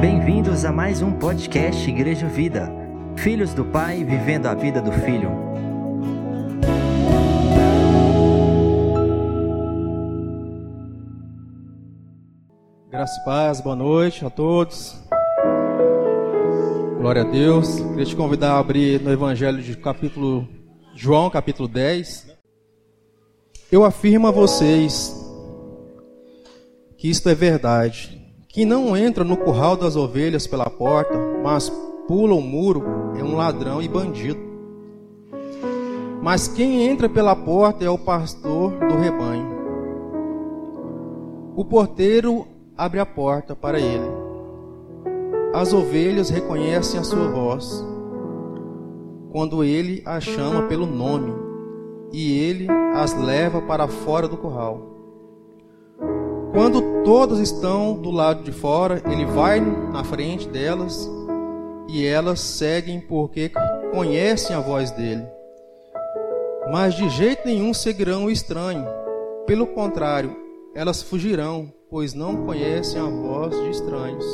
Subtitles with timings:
[0.00, 2.72] Bem-vindos a mais um podcast Igreja Vida.
[3.18, 5.28] Filhos do Pai vivendo a vida do Filho.
[12.88, 14.98] Graças e paz, boa noite a todos.
[16.96, 17.78] Glória a Deus.
[17.80, 20.48] Queria te convidar a abrir no Evangelho de capítulo
[20.94, 22.26] João, capítulo 10.
[23.70, 25.14] Eu afirmo a vocês
[26.96, 28.19] que isto é verdade.
[28.52, 31.70] Quem não entra no curral das ovelhas pela porta, mas
[32.08, 32.82] pula o muro,
[33.16, 34.40] é um ladrão e bandido.
[36.20, 39.46] Mas quem entra pela porta é o pastor do rebanho.
[41.54, 42.44] O porteiro
[42.76, 44.10] abre a porta para ele.
[45.54, 47.86] As ovelhas reconhecem a sua voz
[49.30, 51.32] quando ele as chama pelo nome
[52.12, 54.89] e ele as leva para fora do curral.
[56.52, 61.08] Quando todas estão do lado de fora, ele vai na frente delas
[61.88, 63.52] e elas seguem porque
[63.92, 65.24] conhecem a voz dele.
[66.72, 68.86] Mas de jeito nenhum seguirão o estranho.
[69.46, 70.36] Pelo contrário,
[70.74, 74.24] elas fugirão, pois não conhecem a voz de estranhos.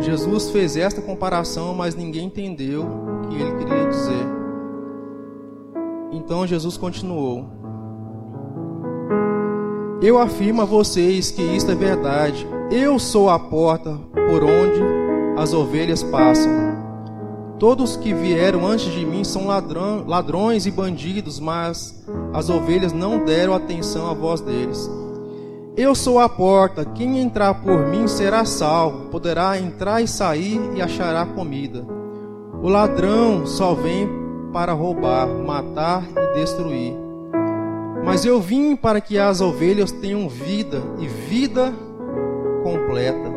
[0.00, 4.26] Jesus fez esta comparação, mas ninguém entendeu o que ele queria dizer.
[6.12, 7.46] Então Jesus continuou:
[10.02, 12.46] Eu afirmo a vocês que isto é verdade.
[12.70, 14.80] Eu sou a porta por onde
[15.38, 16.52] as ovelhas passam.
[17.58, 23.24] Todos que vieram antes de mim são ladrão, ladrões e bandidos, mas as ovelhas não
[23.24, 24.90] deram atenção à voz deles.
[25.74, 30.82] Eu sou a porta, quem entrar por mim será salvo, poderá entrar e sair e
[30.82, 31.82] achará comida.
[32.62, 34.06] O ladrão só vem
[34.52, 37.05] para roubar, matar e destruir.
[38.06, 41.74] Mas eu vim para que as ovelhas tenham vida e vida
[42.62, 43.34] completa.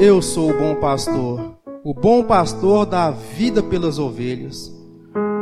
[0.00, 1.58] Eu sou o bom pastor.
[1.84, 4.74] O bom pastor dá vida pelas ovelhas.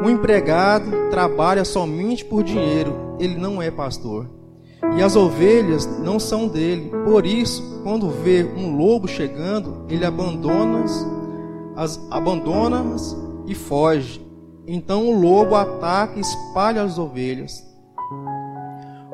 [0.05, 4.29] O empregado trabalha somente por dinheiro, ele não é pastor.
[4.97, 6.91] E as ovelhas não são dele.
[7.05, 11.07] Por isso, quando vê um lobo chegando, ele abandona-as,
[11.77, 12.85] as abandona
[13.47, 14.24] e foge.
[14.67, 17.65] Então o lobo ataca e espalha as ovelhas.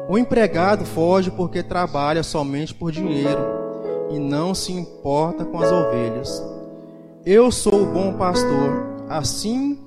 [0.09, 3.41] O empregado foge porque trabalha somente por dinheiro
[4.11, 6.43] e não se importa com as ovelhas.
[7.25, 9.78] Eu sou o bom pastor, assim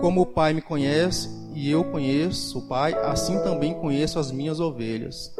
[0.00, 4.60] como o Pai me conhece e eu conheço o Pai, assim também conheço as minhas
[4.60, 5.34] ovelhas.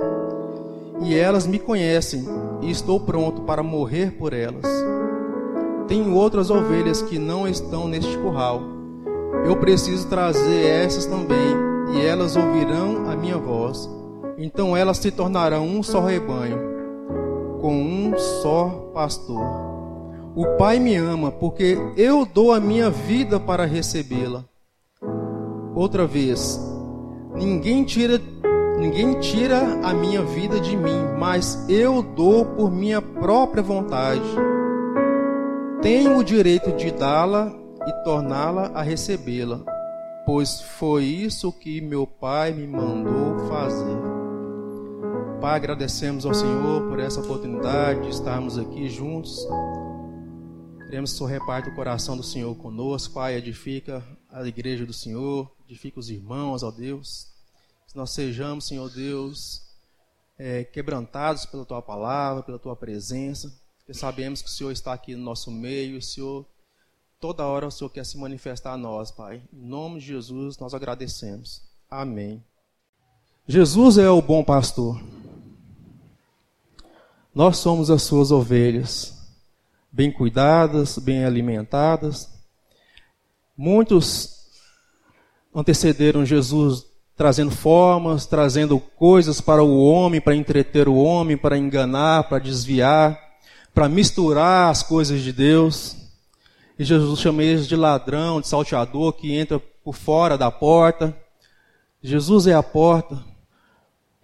[1.03, 2.25] E elas me conhecem
[2.62, 4.66] e estou pronto para morrer por elas.
[5.87, 8.78] Tenho outras ovelhas que não estão neste curral.
[9.44, 11.56] Eu preciso trazer essas também,
[11.93, 13.89] e elas ouvirão a minha voz.
[14.37, 16.59] Então elas se tornarão um só rebanho,
[17.61, 19.43] com um só pastor.
[20.34, 24.44] O Pai me ama porque eu dou a minha vida para recebê-la.
[25.75, 26.60] Outra vez,
[27.34, 28.21] ninguém tira
[28.78, 34.22] ninguém tira a minha vida de mim, mas eu dou por minha própria vontade.
[35.83, 37.53] Tenho o direito de dá-la
[37.88, 39.60] e torná-la a recebê-la,
[40.26, 43.97] pois foi isso que meu Pai me mandou fazer.
[45.41, 49.47] Pai, agradecemos ao Senhor por essa oportunidade de estarmos aqui juntos
[50.88, 54.93] Queremos que o Senhor reparte o coração do Senhor conosco, Pai, edifica a igreja do
[54.94, 57.28] Senhor, edifica os irmãos, ó Deus.
[57.87, 59.60] Que nós sejamos, Senhor Deus,
[60.38, 65.15] é, quebrantados pela Tua palavra, pela Tua presença, porque sabemos que o Senhor está aqui
[65.15, 66.47] no nosso meio, o Senhor,
[67.20, 69.42] toda hora o Senhor quer se manifestar a nós, Pai.
[69.52, 71.62] Em nome de Jesus, nós agradecemos.
[71.90, 72.42] Amém.
[73.46, 75.00] Jesus é o bom pastor.
[77.34, 79.16] Nós somos as suas ovelhas
[79.90, 82.28] bem cuidadas, bem alimentadas.
[83.56, 84.46] Muitos
[85.54, 86.86] antecederam Jesus
[87.16, 93.18] trazendo formas, trazendo coisas para o homem, para entreter o homem, para enganar, para desviar,
[93.74, 95.97] para misturar as coisas de Deus.
[96.78, 101.16] E Jesus chama eles de ladrão, de salteador que entra por fora da porta.
[102.01, 103.16] Jesus é a porta.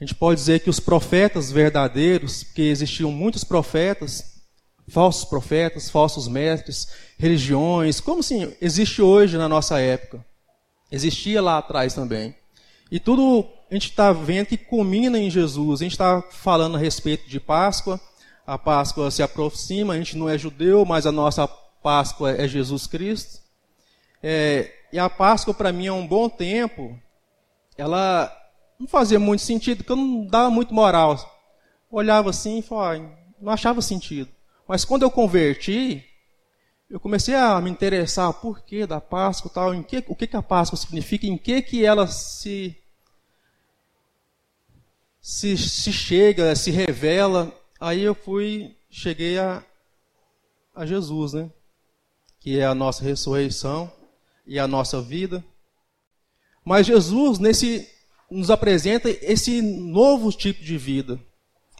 [0.01, 4.43] A gente pode dizer que os profetas verdadeiros, porque existiam muitos profetas,
[4.87, 10.25] falsos profetas, falsos mestres, religiões, como assim existe hoje na nossa época.
[10.93, 12.37] Existia lá atrás também.
[12.91, 15.81] E tudo a gente está vendo que culmina em Jesus.
[15.81, 18.00] A gente está falando a respeito de Páscoa.
[18.47, 21.49] A Páscoa se aproxima, a gente não é judeu, mas a nossa
[21.85, 23.43] Páscoa é Jesus Cristo.
[24.23, 26.99] É, e a Páscoa, para mim, há um bom tempo,
[27.77, 28.35] ela
[28.81, 31.33] não fazia muito sentido, porque eu não dava muito moral
[31.97, 32.99] olhava assim e falava,
[33.41, 34.29] não achava sentido.
[34.67, 36.05] Mas quando eu converti,
[36.91, 40.37] eu comecei a me interessar por que da Páscoa tal, em que, o que, que
[40.37, 42.77] a Páscoa significa, em que, que ela se,
[45.21, 47.53] se, se chega, se revela.
[47.81, 49.63] Aí eu fui, cheguei a,
[50.75, 51.51] a Jesus, né?
[52.44, 53.91] Que é a nossa ressurreição
[54.46, 55.43] e a nossa vida.
[56.62, 57.88] Mas Jesus nesse,
[58.31, 61.19] nos apresenta esse novo tipo de vida.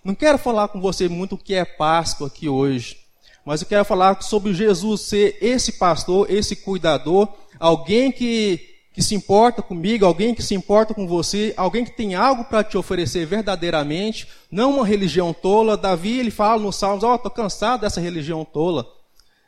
[0.02, 2.96] Não quero falar com você muito o que é Páscoa aqui hoje,
[3.44, 7.28] mas eu quero falar sobre Jesus ser esse pastor, esse cuidador,
[7.60, 8.58] alguém que,
[8.94, 12.64] que se importa comigo, alguém que se importa com você, alguém que tem algo para
[12.64, 15.76] te oferecer verdadeiramente, não uma religião tola.
[15.76, 18.90] Davi ele fala nos Salmos: Ó, oh, estou cansado dessa religião tola,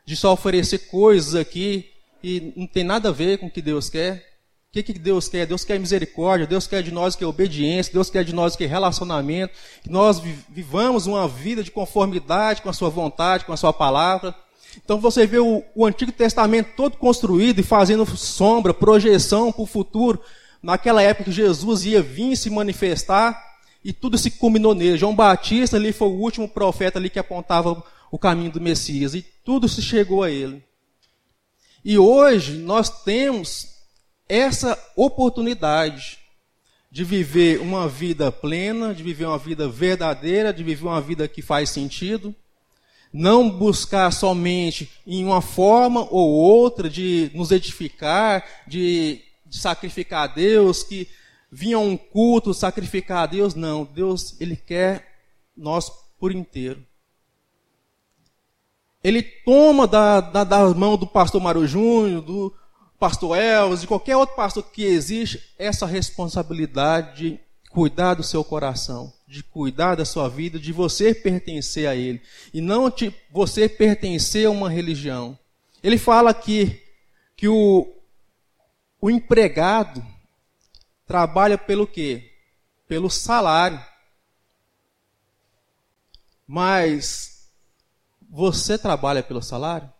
[0.07, 1.89] de só oferecer coisas aqui
[2.23, 4.25] e não tem nada a ver com o que Deus quer.
[4.69, 5.45] O que, que Deus quer?
[5.45, 8.63] Deus quer misericórdia, Deus quer de nós que é obediência, Deus quer de nós que
[8.63, 13.57] é relacionamento, que nós vivamos uma vida de conformidade com a sua vontade, com a
[13.57, 14.33] sua palavra.
[14.77, 19.65] Então você vê o, o Antigo Testamento todo construído e fazendo sombra, projeção para o
[19.65, 20.21] futuro,
[20.63, 23.37] naquela época que Jesus ia vir se manifestar,
[23.83, 24.97] e tudo se culminou nele.
[24.97, 29.21] João Batista ali foi o último profeta ali que apontava o caminho do Messias, e
[29.43, 30.63] tudo se chegou a ele.
[31.83, 33.77] E hoje nós temos
[34.27, 36.19] essa oportunidade
[36.91, 41.41] de viver uma vida plena, de viver uma vida verdadeira, de viver uma vida que
[41.41, 42.33] faz sentido,
[43.11, 50.27] não buscar somente em uma forma ou outra de nos edificar, de, de sacrificar a
[50.27, 51.07] Deus, que
[51.51, 53.85] vinha um culto sacrificar a Deus, não.
[53.85, 55.05] Deus, Ele quer
[55.55, 56.86] nós por inteiro.
[59.07, 62.53] Ele toma da, da, da mão do pastor Mário Júnior, do,
[62.99, 67.39] pastor Elvis, de qualquer outro pastor que existe, essa responsabilidade de
[67.69, 72.21] cuidar do seu coração, de cuidar da sua vida, de você pertencer a ele,
[72.53, 75.37] e não de você pertencer a uma religião.
[75.83, 76.81] Ele fala aqui
[77.35, 77.87] que o,
[78.99, 80.03] o empregado
[81.05, 82.31] trabalha pelo quê?
[82.87, 83.79] Pelo salário.
[86.47, 87.36] Mas
[88.29, 89.91] você trabalha pelo salário?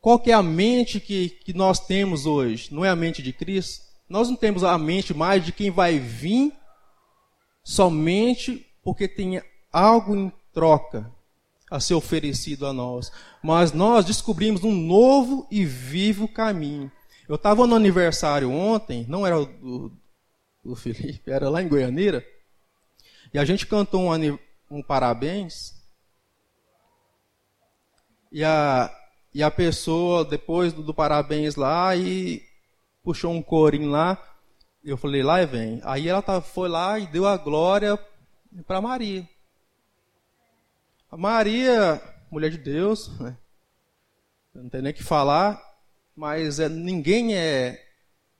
[0.00, 2.72] Qual é a mente que, que nós temos hoje?
[2.72, 3.84] Não é a mente de Cristo?
[4.08, 6.52] Nós não temos a mente mais de quem vai vir
[7.62, 11.10] somente porque tem algo em troca
[11.70, 13.10] a ser oferecido a nós.
[13.42, 16.92] Mas nós descobrimos um novo e vivo caminho.
[17.26, 19.90] Eu estava no aniversário ontem, não era do,
[20.62, 22.24] do Felipe, era lá em Goianeira,
[23.32, 24.38] e a gente cantou um,
[24.70, 25.73] um parabéns.
[28.34, 28.92] E a,
[29.32, 32.42] e a pessoa, depois do, do parabéns lá, e
[33.00, 34.20] puxou um corinho lá.
[34.82, 35.80] Eu falei, lá vem.
[35.84, 37.96] Aí ela tá, foi lá e deu a glória
[38.66, 39.28] para Maria.
[41.08, 43.38] A Maria, mulher de Deus, né?
[44.52, 45.62] não tem nem o que falar,
[46.16, 47.80] mas é, ninguém é,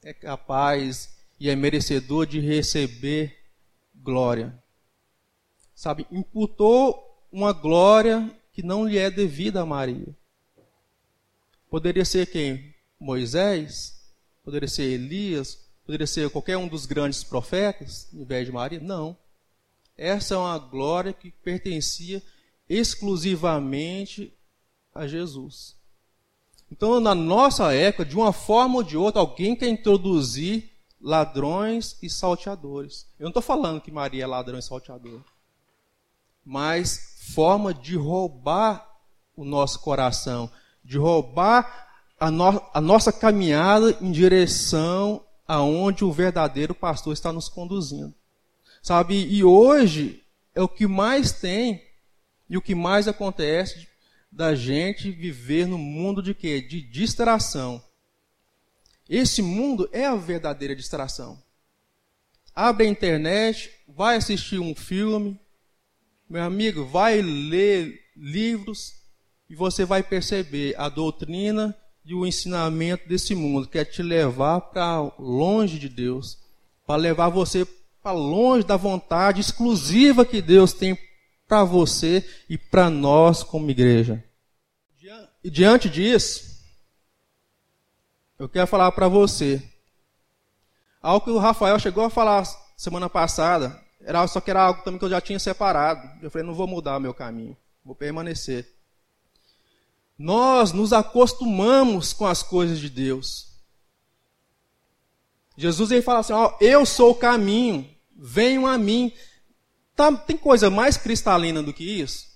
[0.03, 3.33] é capaz e é merecedor de receber
[3.95, 4.61] glória.
[5.73, 7.01] Sabe, imputou
[7.31, 10.17] uma glória que não lhe é devida a Maria.
[11.69, 12.73] Poderia ser quem?
[12.99, 14.01] Moisés?
[14.45, 15.59] Poderia ser Elias?
[15.85, 18.81] Poderia ser qualquer um dos grandes profetas, em vez de Maria?
[18.81, 19.17] Não.
[19.99, 22.23] Essa é uma glória que pertencia
[22.69, 24.33] exclusivamente
[24.95, 25.77] a Jesus.
[26.71, 30.71] Então, na nossa época, de uma forma ou de outra, alguém quer introduzir
[31.01, 33.07] ladrões e salteadores.
[33.19, 35.21] Eu não estou falando que Maria é ladrão e salteador,
[36.45, 38.87] mas forma de roubar
[39.37, 40.51] o nosso coração,
[40.85, 41.89] de roubar
[42.19, 48.15] a, no, a nossa caminhada em direção aonde o verdadeiro pastor está nos conduzindo.
[48.83, 49.15] Sabe?
[49.15, 50.23] E hoje
[50.55, 51.83] é o que mais tem
[52.49, 53.89] e o que mais acontece
[54.31, 56.61] da gente viver no mundo de quê?
[56.61, 57.83] De distração.
[59.09, 61.43] Esse mundo é a verdadeira distração.
[62.55, 65.39] Abre a internet, vai assistir um filme,
[66.35, 68.95] meu amigo, vai ler livros,
[69.49, 74.61] e você vai perceber a doutrina e o ensinamento desse mundo, que é te levar
[74.61, 76.37] para longe de Deus,
[76.85, 77.65] para levar você
[78.03, 80.99] para longe da vontade exclusiva que Deus tem
[81.47, 84.25] para você e para nós como igreja.
[85.45, 86.65] E diante disso,
[88.41, 89.63] eu quero falar para você
[91.01, 92.43] algo que o Rafael chegou a falar
[92.77, 96.09] semana passada, era só que era algo também que eu já tinha separado.
[96.23, 98.73] Eu falei, não vou mudar meu caminho, vou permanecer.
[100.19, 103.49] Nós nos acostumamos com as coisas de Deus.
[105.57, 109.13] Jesus ele fala assim: ó, eu sou o caminho, venham a mim.
[109.97, 112.27] Tá, tem coisa mais cristalina do que isso?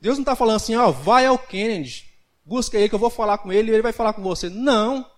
[0.00, 2.06] Deus não está falando assim, ó, vai ao Kennedy,
[2.44, 4.48] busca ele que eu vou falar com ele e ele vai falar com você.
[4.48, 5.08] Não.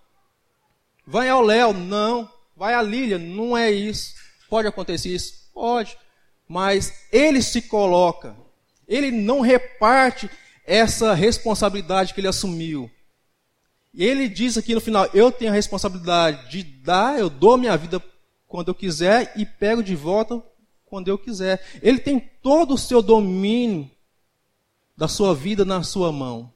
[1.07, 2.29] Vai ao Léo, não.
[2.55, 4.13] Vai à Lília, não é isso.
[4.53, 5.49] Pode acontecer isso?
[5.51, 5.97] Pode.
[6.47, 8.37] Mas ele se coloca,
[8.87, 10.29] ele não reparte
[10.63, 12.87] essa responsabilidade que ele assumiu.
[13.91, 17.75] E ele diz aqui no final: Eu tenho a responsabilidade de dar, eu dou minha
[17.75, 17.99] vida
[18.47, 20.39] quando eu quiser e pego de volta
[20.85, 21.59] quando eu quiser.
[21.81, 23.89] Ele tem todo o seu domínio
[24.95, 26.53] da sua vida na sua mão.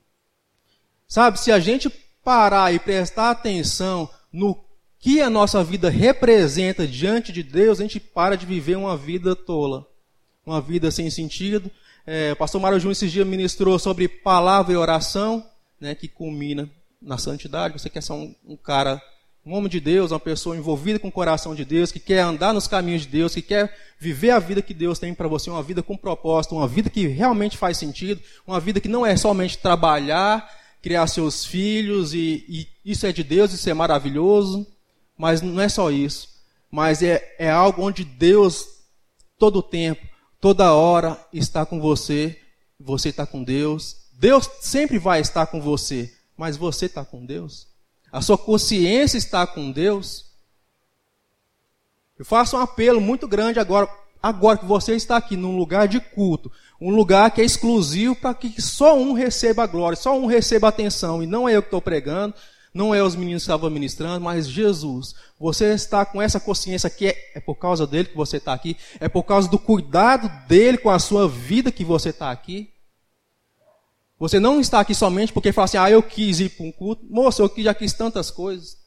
[1.07, 1.89] Sabe, se a gente
[2.23, 4.66] parar e prestar atenção no
[4.99, 9.35] que a nossa vida representa diante de Deus, a gente para de viver uma vida
[9.35, 9.85] tola,
[10.45, 11.69] uma vida sem sentido.
[12.05, 15.45] É, o pastor Mário Júnior esses dias ministrou sobre palavra e oração,
[15.79, 16.69] né, que culmina
[17.01, 17.79] na santidade.
[17.79, 19.01] Você quer ser um, um cara
[19.47, 22.53] um homem de Deus, uma pessoa envolvida com o coração de Deus, que quer andar
[22.53, 25.63] nos caminhos de Deus, que quer viver a vida que Deus tem para você, uma
[25.63, 29.57] vida com propósito, uma vida que realmente faz sentido, uma vida que não é somente
[29.57, 30.51] trabalhar,
[30.81, 34.67] criar seus filhos e, e isso é de Deus, isso é maravilhoso,
[35.17, 36.29] mas não é só isso,
[36.69, 38.67] mas é, é algo onde Deus
[39.37, 40.05] todo o tempo,
[40.39, 42.39] toda hora está com você,
[42.79, 47.67] você está com Deus, Deus sempre vai estar com você, mas você está com Deus?
[48.11, 50.25] a sua consciência está com Deus,
[52.17, 53.87] eu faço um apelo muito grande agora,
[54.21, 58.33] agora que você está aqui num lugar de culto, um lugar que é exclusivo para
[58.33, 61.61] que só um receba a glória, só um receba a atenção, e não é eu
[61.61, 62.33] que estou pregando,
[62.73, 65.15] não é os meninos que estavam ministrando, mas Jesus.
[65.39, 68.77] Você está com essa consciência que é, é por causa dele que você está aqui,
[68.99, 72.71] é por causa do cuidado dele com a sua vida que você está aqui.
[74.19, 77.05] Você não está aqui somente porque fala assim, ah, eu quis ir para um culto.
[77.09, 78.77] Moça, eu já quis tantas coisas.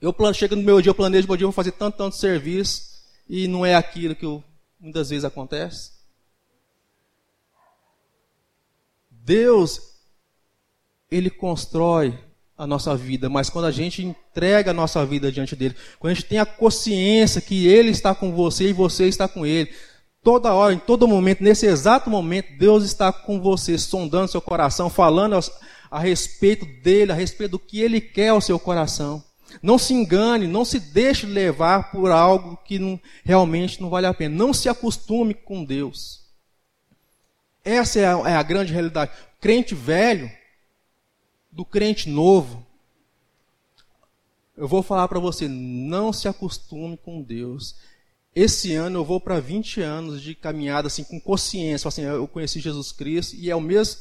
[0.00, 3.02] Eu chego no meu dia, eu planejo meu dia, eu vou fazer tanto, tanto serviço,
[3.28, 4.42] e não é aquilo que eu,
[4.78, 5.92] muitas vezes acontece.
[9.10, 9.78] Deus,
[11.10, 12.18] Ele constrói
[12.62, 16.14] a nossa vida, mas quando a gente entrega a nossa vida diante dele, quando a
[16.14, 19.70] gente tem a consciência que Ele está com você e você está com Ele,
[20.22, 24.90] Toda hora, em todo momento, nesse exato momento, Deus está com você, sondando seu coração,
[24.90, 25.40] falando
[25.90, 29.24] a respeito dele, a respeito do que ele quer ao seu coração.
[29.62, 34.12] Não se engane, não se deixe levar por algo que não, realmente não vale a
[34.12, 34.36] pena.
[34.36, 36.20] Não se acostume com Deus.
[37.64, 39.12] Essa é a, é a grande realidade.
[39.40, 40.30] Crente velho,
[41.50, 42.66] do crente novo,
[44.56, 47.76] eu vou falar para você, não se acostume com Deus.
[48.34, 52.60] Esse ano eu vou para 20 anos de caminhada assim com consciência, assim, eu conheci
[52.60, 54.00] Jesus Cristo e é o mesmo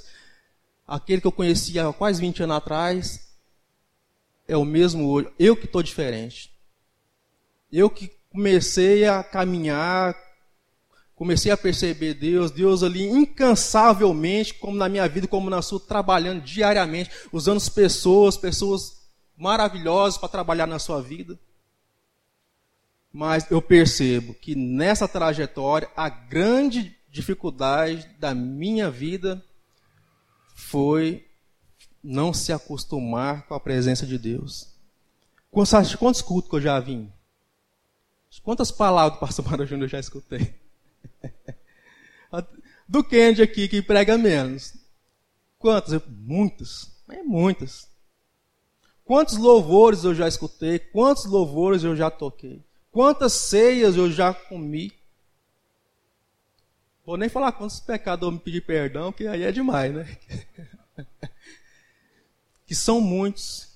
[0.89, 3.29] aquele que eu conhecia há quase 20 anos atrás,
[4.47, 5.31] é o mesmo olho.
[5.37, 6.51] Eu que estou diferente.
[7.71, 10.15] Eu que comecei a caminhar,
[11.19, 16.41] comecei a perceber Deus, Deus ali incansavelmente, como na minha vida, como na sua, trabalhando
[16.41, 19.01] diariamente, usando pessoas, pessoas
[19.35, 21.37] maravilhosas para trabalhar na sua vida.
[23.11, 29.43] Mas eu percebo que nessa trajetória, a grande dificuldade da minha vida
[30.55, 31.27] foi
[32.01, 34.73] não se acostumar com a presença de Deus.
[35.51, 37.11] Quantos, quantos cultos que eu já vim?
[38.41, 40.58] Quantas palavras do pastor Mário Júnior eu já escutei?
[42.87, 44.73] Do Kennedy aqui, que prega menos.
[45.57, 46.01] Quantas?
[46.07, 46.91] Muitas.
[47.09, 47.87] É muitas.
[49.03, 50.79] Quantos louvores eu já escutei?
[50.79, 52.63] Quantos louvores eu já toquei?
[52.91, 54.93] Quantas ceias eu já comi?
[57.05, 60.17] Vou nem falar quantos pecados eu me pedir perdão, que aí é demais, né?
[62.67, 63.68] que são muitos.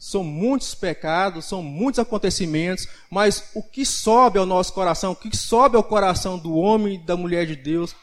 [0.00, 5.36] São muitos pecados, são muitos acontecimentos, mas o que sobe ao nosso coração, o que
[5.36, 7.94] sobe ao coração do homem e da mulher de Deus,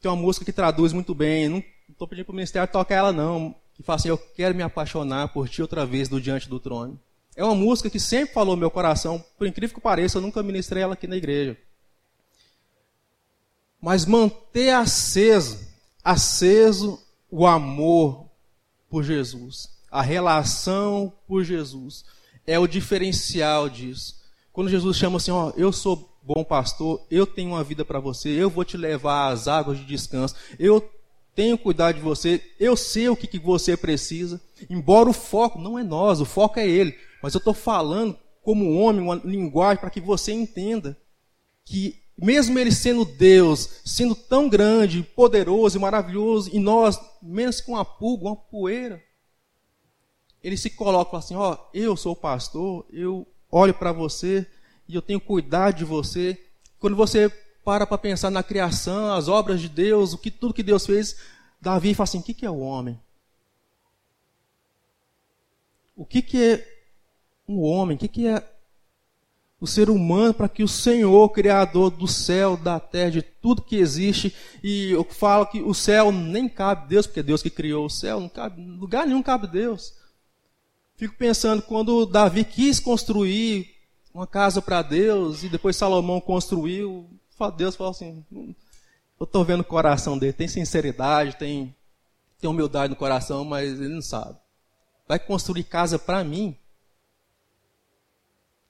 [0.00, 1.48] tem uma música que traduz muito bem.
[1.48, 3.52] Não estou pedindo para o ministério tocar ela, não.
[3.74, 6.98] Que fala assim: Eu quero me apaixonar por ti outra vez do diante do trono.
[7.34, 10.84] É uma música que sempre falou meu coração, por incrível que pareça, eu nunca ministrei
[10.84, 11.56] ela aqui na igreja.
[13.80, 15.58] Mas manter aceso,
[16.04, 18.26] aceso o amor
[18.88, 22.04] por Jesus, a relação por Jesus,
[22.46, 24.20] é o diferencial disso.
[24.52, 28.28] Quando Jesus chama assim, ó, eu sou bom pastor, eu tenho uma vida para você,
[28.28, 30.80] eu vou te levar às águas de descanso, eu
[31.34, 35.78] tenho cuidado de você, eu sei o que, que você precisa, embora o foco não
[35.78, 36.94] é nós, o foco é Ele.
[37.22, 40.96] Mas eu estou falando como homem, uma linguagem para que você entenda
[41.64, 47.70] que, mesmo ele sendo Deus, sendo tão grande, poderoso e maravilhoso, e nós, menos que
[47.70, 49.02] uma pulga, uma poeira,
[50.42, 54.46] ele se coloca assim: Ó, eu sou pastor, eu olho para você
[54.88, 56.38] e eu tenho cuidado de você.
[56.78, 57.30] quando você
[57.64, 61.16] para para pensar na criação, as obras de Deus, o que tudo que Deus fez,
[61.60, 62.98] Davi fala assim: o que, que é o homem?
[65.94, 66.66] O que, que é
[67.46, 67.96] um homem?
[67.96, 68.42] O que, que é
[69.60, 73.76] o ser humano para que o Senhor, Criador do céu, da terra, de tudo que
[73.76, 77.84] existe, e eu falo que o céu nem cabe Deus, porque é Deus que criou
[77.84, 79.99] o céu, não cabe, lugar nenhum cabe Deus.
[81.00, 83.74] Fico pensando, quando Davi quis construir
[84.12, 87.08] uma casa para Deus, e depois Salomão construiu,
[87.56, 91.74] Deus falou assim, eu estou vendo o coração dele, tem sinceridade, tem,
[92.38, 94.36] tem humildade no coração, mas ele não sabe.
[95.08, 96.54] Vai construir casa para mim?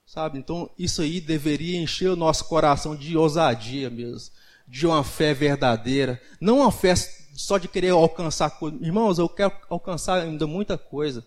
[0.06, 0.38] Sabe?
[0.38, 4.30] Então, isso aí deveria encher o nosso coração de ousadia mesmo,
[4.68, 6.94] de uma fé verdadeira, não uma fé
[7.34, 8.80] só de querer alcançar coisas.
[8.80, 11.26] Irmãos, eu quero alcançar ainda muita coisa,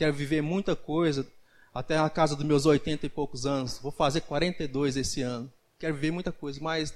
[0.00, 1.26] quero viver muita coisa,
[1.74, 3.78] até a casa dos meus 80 e poucos anos.
[3.82, 5.52] Vou fazer 42 esse ano.
[5.78, 6.94] Quero viver muita coisa, mas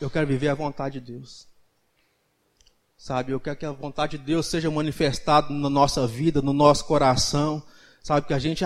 [0.00, 1.46] eu quero viver a vontade de Deus.
[2.98, 6.84] Sabe, eu quero que a vontade de Deus seja manifestada na nossa vida, no nosso
[6.86, 7.62] coração.
[8.02, 8.64] Sabe, que a gente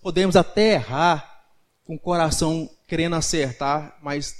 [0.00, 1.48] podemos até errar
[1.84, 4.36] com o coração querendo acertar, mas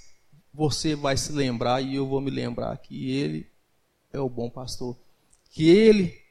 [0.55, 3.51] você vai se lembrar e eu vou me lembrar que Ele
[4.13, 4.97] é o bom pastor.
[5.51, 6.22] Que Ele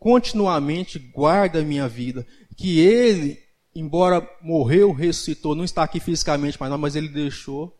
[0.00, 2.26] continuamente guarda a minha vida.
[2.56, 3.38] Que Ele,
[3.74, 7.78] embora morreu, ressuscitou, não está aqui fisicamente, não, mas Ele deixou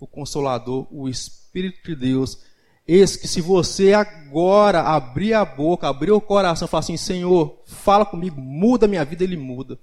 [0.00, 2.38] o Consolador, o Espírito de Deus.
[2.86, 8.06] Esse que se você agora abrir a boca, abrir o coração, falar assim, Senhor, fala
[8.06, 9.78] comigo, muda a minha vida, Ele muda.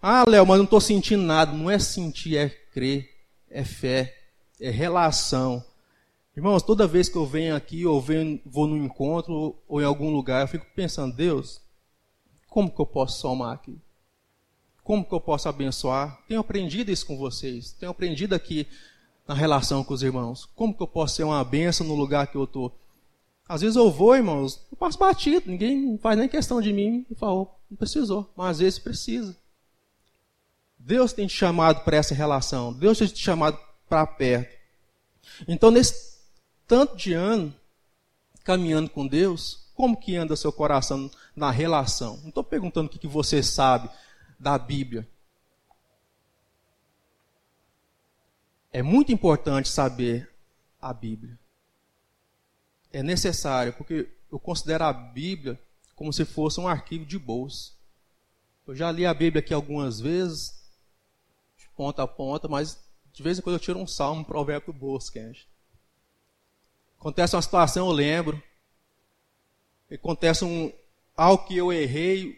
[0.00, 1.52] Ah, Léo, mas não estou sentindo nada.
[1.52, 3.10] Não é sentir, é crer,
[3.50, 4.14] é fé,
[4.60, 5.62] é relação.
[6.36, 10.10] Irmãos, toda vez que eu venho aqui, ou venho, vou num encontro, ou em algum
[10.10, 11.62] lugar, eu fico pensando, Deus,
[12.46, 13.78] como que eu posso somar aqui?
[14.84, 16.22] Como que eu posso abençoar?
[16.28, 17.72] Tenho aprendido isso com vocês.
[17.72, 18.68] Tenho aprendido aqui
[19.26, 20.44] na relação com os irmãos.
[20.54, 22.78] Como que eu posso ser uma benção no lugar que eu estou?
[23.48, 27.14] Às vezes eu vou, irmãos, eu passo batido, ninguém faz nem questão de mim e
[27.14, 29.34] fala, não precisou, mas às vezes precisa.
[30.78, 32.72] Deus tem te chamado para essa relação.
[32.72, 34.54] Deus tem te chamado para perto.
[35.48, 36.15] Então, nesse
[36.66, 37.54] tanto de ano,
[38.44, 42.16] caminhando com Deus, como que anda seu coração na relação?
[42.18, 43.90] Não estou perguntando o que você sabe
[44.38, 45.06] da Bíblia.
[48.72, 50.30] É muito importante saber
[50.80, 51.38] a Bíblia.
[52.92, 55.60] É necessário, porque eu considero a Bíblia
[55.94, 57.72] como se fosse um arquivo de bolsa.
[58.66, 60.62] Eu já li a Bíblia aqui algumas vezes,
[61.76, 62.78] ponta a ponta, mas
[63.12, 65.12] de vez em quando eu tiro um salmo, um provérbio do bolso.
[67.06, 68.42] Acontece uma situação, eu lembro.
[69.88, 70.72] Acontece um,
[71.16, 72.36] algo que eu errei,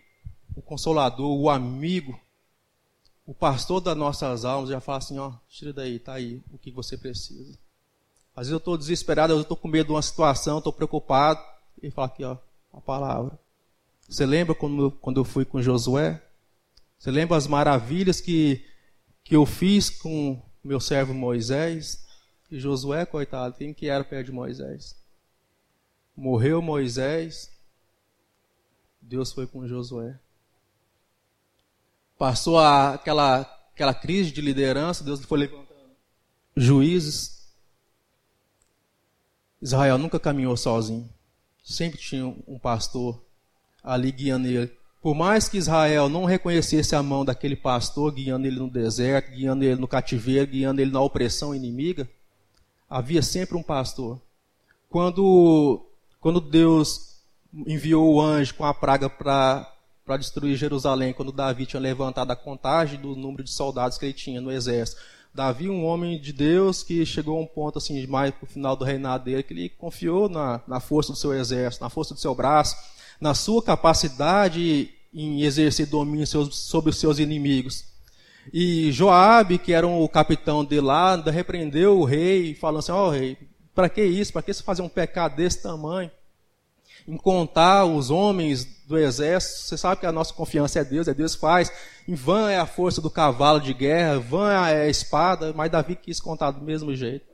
[0.54, 2.20] o consolador, o amigo,
[3.24, 6.70] o pastor das nossas almas já fala assim, ó, tira daí, tá aí, o que
[6.70, 7.59] você precisa.
[8.37, 11.40] Às vezes eu estou desesperado, eu estou com medo de uma situação, estou preocupado,
[11.83, 12.37] e fala aqui, ó,
[12.70, 13.38] a palavra.
[14.07, 16.22] Você lembra quando, quando eu fui com Josué?
[16.98, 18.62] Você lembra as maravilhas que
[19.24, 22.07] que eu fiz com meu servo Moisés.
[22.50, 24.96] E Josué, coitado, quem que era perto de Moisés?
[26.16, 27.50] Morreu Moisés,
[29.00, 30.18] Deus foi com Josué.
[32.18, 33.40] Passou a, aquela,
[33.72, 35.68] aquela crise de liderança, Deus foi levantando
[36.56, 37.38] juízes.
[39.61, 41.08] Israel nunca caminhou sozinho.
[41.62, 43.22] Sempre tinha um pastor
[43.82, 44.76] ali guiando ele.
[45.00, 49.64] Por mais que Israel não reconhecesse a mão daquele pastor guiando ele no deserto, guiando
[49.64, 52.08] ele no cativeiro, guiando ele na opressão inimiga,
[52.88, 54.20] havia sempre um pastor.
[54.88, 55.85] Quando,
[56.20, 57.18] quando Deus
[57.66, 62.98] enviou o anjo com a praga para destruir Jerusalém, quando Davi tinha levantado a contagem
[62.98, 65.01] do número de soldados que ele tinha no exército,
[65.35, 68.74] Davi, um homem de Deus que chegou a um ponto assim, mais para o final
[68.74, 72.20] do reinado dele, que ele confiou na, na força do seu exército, na força do
[72.20, 72.74] seu braço,
[73.20, 77.85] na sua capacidade em exercer domínio sobre os seus inimigos.
[78.52, 83.11] E Joabe, que era o capitão de lá, repreendeu o rei, falando assim, ó oh,
[83.11, 83.37] rei,
[83.74, 84.32] para que isso?
[84.32, 86.11] Para que você fazer um pecado desse tamanho?
[87.06, 91.14] Em contar os homens do exército, você sabe que a nossa confiança é Deus, é
[91.14, 91.72] Deus faz.
[92.06, 95.94] Em vã é a força do cavalo de guerra, vã é a espada, mas Davi
[95.94, 97.26] quis contar do mesmo jeito.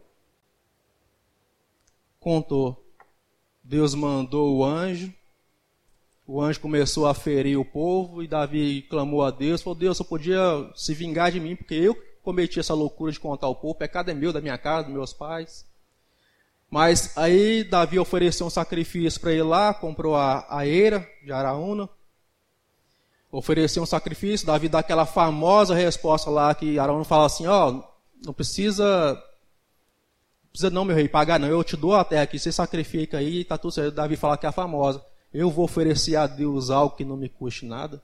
[2.21, 2.85] Contou.
[3.63, 5.13] Deus mandou o anjo,
[6.27, 10.05] o anjo começou a ferir o povo e Davi clamou a Deus, falou, Deus, eu
[10.05, 10.41] podia
[10.75, 14.11] se vingar de mim, porque eu cometi essa loucura de contar o povo, o pecado
[14.11, 15.67] é meu, da minha casa, dos meus pais.
[16.71, 21.89] Mas aí Davi ofereceu um sacrifício para ele lá, comprou a, a eira de Araúna,
[23.31, 27.83] ofereceu um sacrifício, Davi dá aquela famosa resposta lá que Araúna fala assim, ó,
[28.25, 29.23] não precisa
[30.51, 31.49] precisa não, meu rei, pagar não.
[31.49, 33.95] Eu te dou a terra aqui, você sacrifica aí, está tudo certo.
[33.95, 35.05] Davi fala que é a famosa.
[35.35, 38.01] Eu vou oferecer a Deus algo que não me custe nada.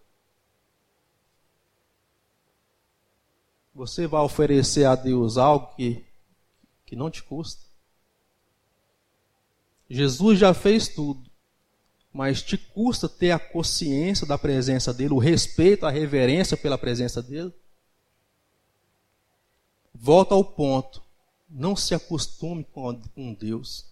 [3.73, 6.05] Você vai oferecer a Deus algo que,
[6.85, 7.65] que não te custa?
[9.89, 11.31] Jesus já fez tudo,
[12.13, 17.23] mas te custa ter a consciência da presença dele, o respeito, a reverência pela presença
[17.23, 17.55] dele?
[19.95, 21.01] Volta ao ponto.
[21.49, 23.87] Não se acostume com Deus.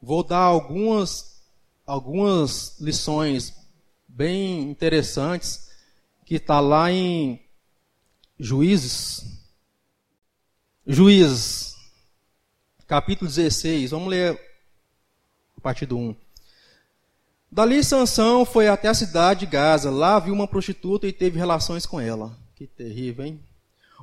[0.00, 1.39] Vou dar algumas,
[1.90, 3.52] algumas lições
[4.06, 5.70] bem interessantes
[6.24, 7.40] que está lá em
[8.38, 9.24] Juízes.
[10.86, 11.74] Juízes,
[12.86, 13.90] capítulo 16.
[13.90, 14.40] Vamos ler
[15.56, 16.14] a partir do 1.
[17.50, 19.90] Dali Sansão foi até a cidade de Gaza.
[19.90, 22.38] Lá viu uma prostituta e teve relações com ela.
[22.54, 23.40] Que terrível, hein?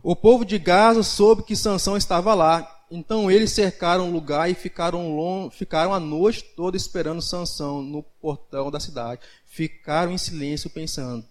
[0.03, 2.76] O povo de Gaza soube que Sansão estava lá.
[2.89, 8.01] Então eles cercaram o lugar e ficaram, long, ficaram a noite toda esperando Sansão no
[8.01, 9.21] portão da cidade.
[9.45, 11.25] Ficaram em silêncio pensando: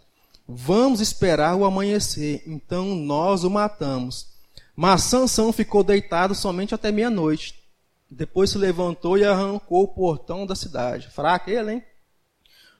[0.46, 4.28] Vamos esperar o amanhecer, então nós o matamos.
[4.74, 7.62] Mas Sansão ficou deitado somente até meia-noite.
[8.10, 11.08] Depois se levantou e arrancou o portão da cidade.
[11.08, 11.82] Fraco ele, hein?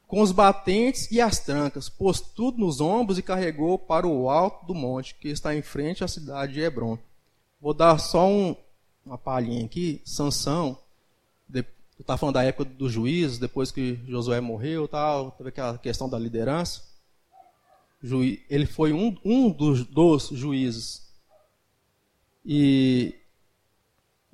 [0.06, 4.66] com os batentes e as trancas, pôs tudo nos ombros e carregou para o alto
[4.66, 6.96] do monte, que está em frente à cidade de Hebron.
[7.60, 8.54] Vou dar só um,
[9.06, 10.02] uma palhinha aqui.
[10.04, 10.76] Sansão,
[11.48, 11.66] de, eu
[12.00, 16.18] estava falando da época dos juízes, depois que Josué morreu, tal, teve aquela questão da
[16.18, 16.82] liderança.
[18.50, 21.06] Ele foi um, um dos, dos juízes.
[22.44, 23.14] E,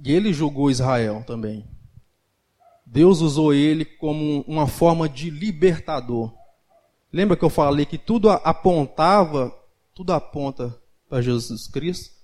[0.02, 1.64] e ele julgou Israel também.
[2.85, 6.32] Deus usou ele como uma forma de libertador.
[7.11, 9.54] Lembra que eu falei que tudo apontava,
[9.94, 12.21] tudo aponta para Jesus Cristo?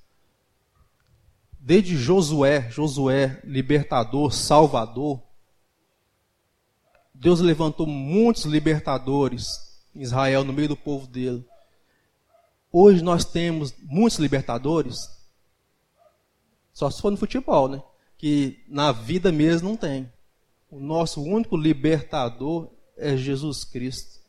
[1.69, 5.23] Desde Josué, Josué, libertador, salvador.
[7.13, 11.45] Deus levantou muitos libertadores em Israel, no meio do povo dele.
[12.73, 15.11] Hoje nós temos muitos libertadores.
[16.73, 17.83] Só se for no futebol, né?
[18.17, 20.11] Que na vida mesmo não tem.
[20.71, 24.23] O nosso único libertador é Jesus Cristo.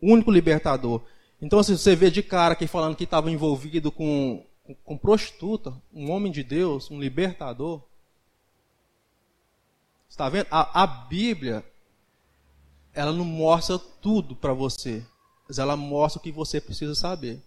[0.00, 1.02] O único libertador.
[1.42, 4.45] Então, se você vê de cara aqui falando que estava envolvido com,
[4.84, 7.82] com, prostituta, um homem de Deus, um libertador,
[10.08, 10.46] está vendo?
[10.50, 11.64] A, a Bíblia,
[12.92, 15.04] ela não mostra tudo para você,
[15.46, 17.42] mas ela mostra o que você precisa saber.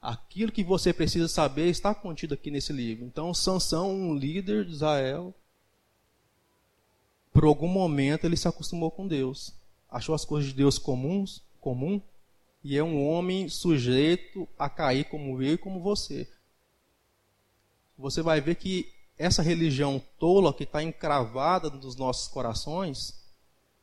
[0.00, 3.04] Aquilo que você precisa saber está contido aqui nesse livro.
[3.04, 5.34] Então, Sansão, um líder de Israel,
[7.32, 9.54] por algum momento ele se acostumou com Deus.
[9.90, 12.00] Achou as coisas de Deus comuns, comum,
[12.62, 16.28] e é um homem sujeito a cair como eu e como você.
[17.96, 23.20] Você vai ver que essa religião tola que está encravada nos nossos corações,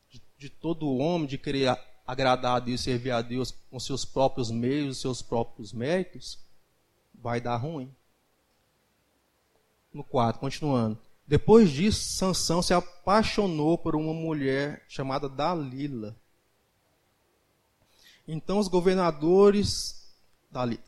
[0.10, 4.52] de, de todo homem, de querer agradar a Deus, servir a Deus com seus próprios
[4.52, 6.40] meios, seus próprios méritos,
[7.14, 7.94] vai dar ruim.
[9.92, 10.98] No 4, continuando.
[11.28, 16.16] Depois disso, Sansão se apaixonou por uma mulher chamada Dalila.
[18.28, 20.04] Então os governadores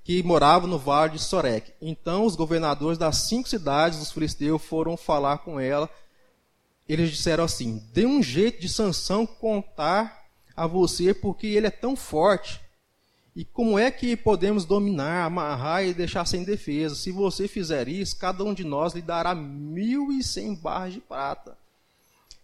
[0.03, 1.73] que moravam no vale de Sorek.
[1.81, 5.89] Então os governadores das cinco cidades dos filisteus foram falar com ela.
[6.87, 11.95] Eles disseram assim: "Dê um jeito de Sansão contar a você, porque ele é tão
[11.95, 12.61] forte
[13.37, 16.95] e como é que podemos dominar, amarrar e deixar sem defesa?
[16.95, 20.99] Se você fizer isso, cada um de nós lhe dará mil e cem barras de
[20.99, 21.55] prata.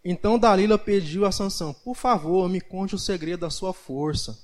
[0.06, 4.38] Então Dalila pediu a Sansão, por favor, me conte o segredo da sua força.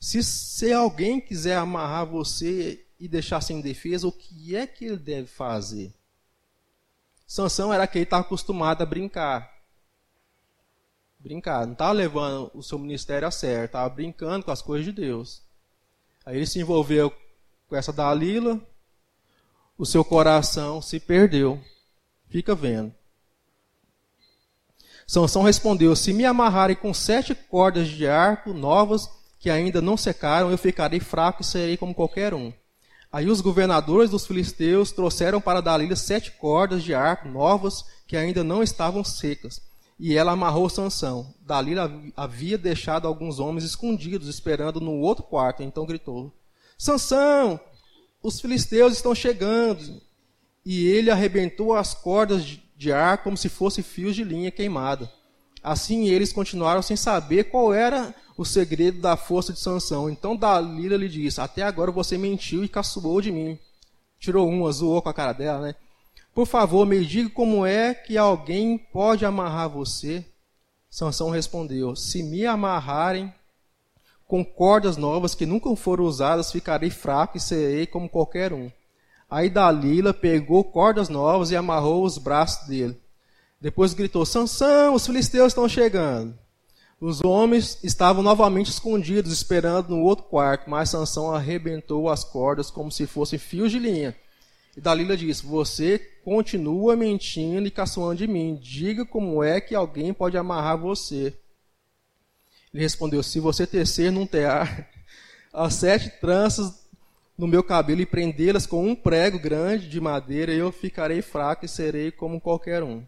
[0.00, 4.96] Se, se alguém quiser amarrar você e deixar sem defesa, o que é que ele
[4.96, 5.92] deve fazer?
[7.26, 9.60] Sansão era aquele que estava acostumado a brincar.
[11.18, 14.92] Brincar, não estava levando o seu ministério a sério, estava brincando com as coisas de
[14.92, 15.42] Deus.
[16.24, 17.12] Aí ele se envolveu
[17.68, 18.58] com essa Dalila,
[19.76, 21.62] o seu coração se perdeu.
[22.30, 22.94] Fica vendo.
[25.06, 30.50] Sansão respondeu: Se me amarrarem com sete cordas de arco novas que ainda não secaram,
[30.50, 32.52] eu ficarei fraco e serei como qualquer um.
[33.10, 38.44] Aí os governadores dos filisteus trouxeram para Dalila sete cordas de arco novas que ainda
[38.44, 39.62] não estavam secas.
[39.98, 41.34] E ela amarrou Sansão.
[41.40, 45.62] Dalila havia deixado alguns homens escondidos, esperando no outro quarto.
[45.62, 46.32] Então gritou:
[46.78, 47.58] Sansão,
[48.22, 50.00] os filisteus estão chegando.
[50.64, 52.44] E ele arrebentou as cordas
[52.76, 55.10] de ar como se fossem fios de linha queimada.
[55.62, 60.08] Assim eles continuaram sem saber qual era o segredo da força de Sansão.
[60.08, 63.58] Então Dalila lhe disse: Até agora você mentiu e caçoou de mim.
[64.18, 65.74] Tirou uma, zoou com a cara dela, né?
[66.34, 70.24] Por favor, me diga como é que alguém pode amarrar você?
[70.88, 73.32] Sansão respondeu: Se me amarrarem
[74.26, 78.70] com cordas novas que nunca foram usadas, ficarei fraco e serei como qualquer um.
[79.28, 82.98] Aí Dalila pegou cordas novas e amarrou os braços dele.
[83.60, 86.38] Depois gritou: Sansão, os filisteus estão chegando.
[87.00, 92.90] Os homens estavam novamente escondidos, esperando no outro quarto, mas Sansão arrebentou as cordas como
[92.90, 94.16] se fossem fios de linha.
[94.76, 98.58] E Dalila disse: Você continua mentindo e caçoando de mim.
[98.60, 101.34] Diga como é que alguém pode amarrar você.
[102.72, 104.88] Ele respondeu: Se você tecer num tear
[105.52, 106.86] as sete tranças
[107.36, 111.68] no meu cabelo e prendê-las com um prego grande de madeira, eu ficarei fraco e
[111.68, 113.04] serei como qualquer um.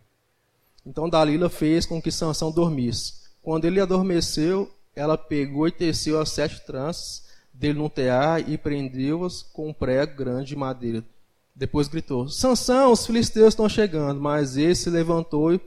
[0.84, 3.14] Então Dalila fez com que Sansão dormisse.
[3.42, 9.42] Quando ele adormeceu, ela pegou e teceu as sete tranças dele num tear e prendeu-as
[9.42, 11.04] com um prego grande de madeira.
[11.54, 14.20] Depois gritou: Sansão, os filisteus estão chegando.
[14.20, 15.60] Mas ele se levantou,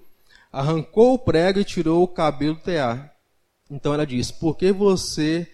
[0.51, 3.13] arrancou o prego e tirou o cabelo do tear.
[3.69, 5.47] Então ela disse: Por que você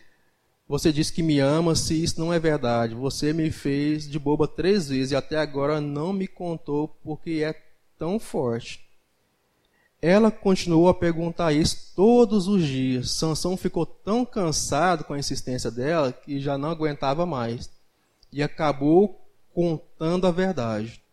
[0.67, 2.95] você diz que me ama se isso não é verdade?
[2.95, 7.53] Você me fez de boba três vezes e até agora não me contou porque é
[7.97, 8.79] tão forte.
[10.01, 13.11] Ela continuou a perguntar isso todos os dias.
[13.11, 17.69] Sansão ficou tão cansado com a insistência dela que já não aguentava mais
[18.33, 19.21] e acabou
[19.53, 21.03] contando a verdade.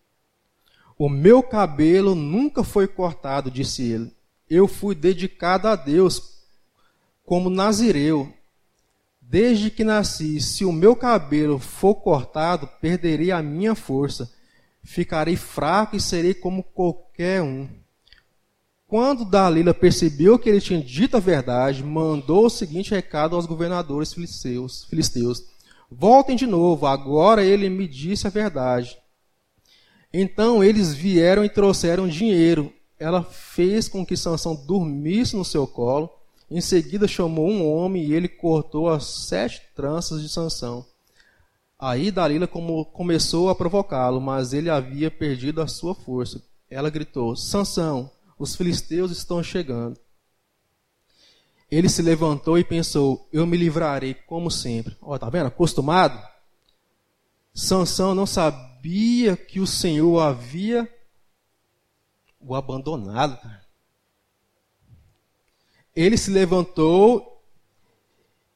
[0.96, 4.12] O meu cabelo nunca foi cortado, disse ele.
[4.48, 6.38] Eu fui dedicado a Deus
[7.24, 8.32] como nazireu.
[9.20, 14.32] Desde que nasci, se o meu cabelo for cortado, perderei a minha força.
[14.82, 17.68] Ficarei fraco e serei como qualquer um.
[18.88, 24.12] Quando Dalila percebeu que ele tinha dito a verdade, mandou o seguinte recado aos governadores
[24.12, 25.44] filisteus: filisteus
[25.88, 28.98] Voltem de novo, agora ele me disse a verdade.
[30.12, 32.72] Então eles vieram e trouxeram dinheiro.
[32.98, 36.10] Ela fez com que Sansão dormisse no seu colo
[36.50, 40.84] em seguida chamou um homem e ele cortou as sete tranças de Sansão.
[41.78, 46.42] Aí Dalila começou a provocá-lo, mas ele havia perdido a sua força.
[46.70, 49.98] Ela gritou: Sansão, os filisteus estão chegando.
[51.70, 54.96] Ele se levantou e pensou: Eu me livrarei como sempre.
[55.02, 55.46] Ó, tá vendo?
[55.46, 56.18] Acostumado.
[57.52, 60.88] Sansão não sabia que o Senhor havia
[62.40, 63.38] o abandonado.
[65.94, 67.42] Ele se levantou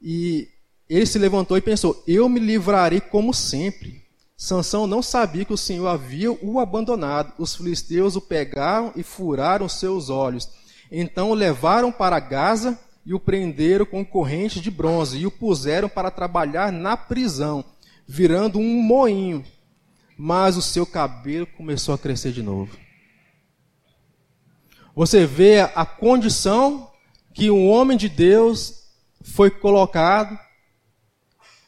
[0.01, 0.49] e
[0.89, 4.02] ele se levantou e pensou: Eu me livrarei como sempre.
[4.43, 7.33] Sansão não sabia que o Senhor havia o abandonado.
[7.39, 10.51] Os filisteus o pegaram e furaram seus olhos.
[10.91, 12.77] Então o levaram para Gaza
[13.07, 17.65] e o prenderam com correntes de bronze e o puseram para trabalhar na prisão,
[18.05, 19.45] virando um moinho.
[20.19, 22.77] Mas o seu cabelo começou a crescer de novo.
[24.93, 26.91] Você vê a condição
[27.33, 28.89] que um homem de Deus
[29.23, 30.37] foi colocado.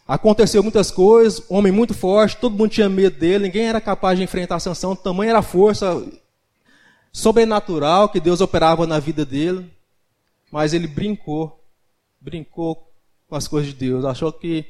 [0.06, 4.24] Aconteceu muitas coisas, homem muito forte, todo mundo tinha medo dele, ninguém era capaz de
[4.24, 6.04] enfrentar a sanção, tamanha era a força
[7.10, 9.72] sobrenatural que Deus operava na vida dele.
[10.50, 11.58] Mas ele brincou,
[12.20, 12.92] brincou
[13.26, 14.66] com as coisas de Deus, achou que.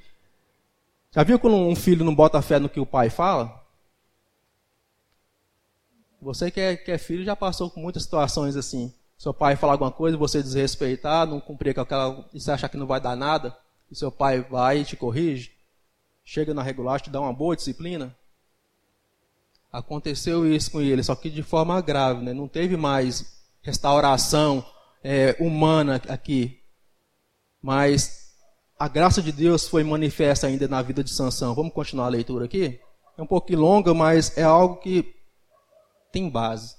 [1.10, 3.62] Já viu quando um filho não bota fé no que o pai fala?
[6.20, 8.92] Você que é, que é filho já passou por muitas situações assim.
[9.18, 12.24] Seu pai falar alguma coisa, você desrespeitar, não cumprir com aquela.
[12.32, 13.56] e você achar que não vai dar nada,
[13.90, 15.52] e seu pai vai e te corrige,
[16.24, 18.16] chega na regular, te dá uma boa disciplina.
[19.70, 22.32] Aconteceu isso com ele, só que de forma grave, né?
[22.32, 24.64] não teve mais restauração
[25.02, 26.60] é, humana aqui.
[27.60, 28.32] Mas
[28.78, 31.54] a graça de Deus foi manifesta ainda na vida de Sansão.
[31.54, 32.80] Vamos continuar a leitura aqui?
[33.16, 35.14] É um pouquinho longa, mas é algo que
[36.12, 36.76] tem base.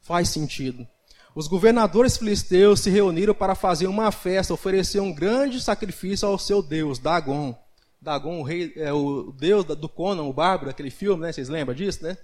[0.00, 0.86] Faz sentido.
[1.34, 6.62] Os governadores filisteus se reuniram para fazer uma festa, oferecer um grande sacrifício ao seu
[6.62, 7.58] deus, Dagon.
[8.00, 11.32] Dagon, o, rei, é, o deus do Conan, o bárbaro, aquele filme, né?
[11.32, 12.16] Vocês lembram disso, né?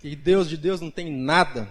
[0.00, 1.68] Que Deus de Deus não tem nada.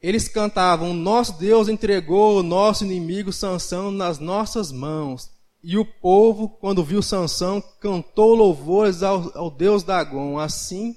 [0.00, 5.30] Eles cantavam: Nosso Deus entregou o nosso inimigo Sansão nas nossas mãos.
[5.62, 10.36] E o povo, quando viu Sansão, cantou louvores ao, ao Deus Dagon.
[10.38, 10.96] Assim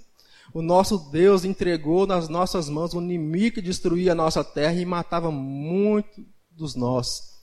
[0.56, 4.86] o nosso Deus entregou nas nossas mãos um inimigo que destruía a nossa terra e
[4.86, 7.41] matava muito dos nossos.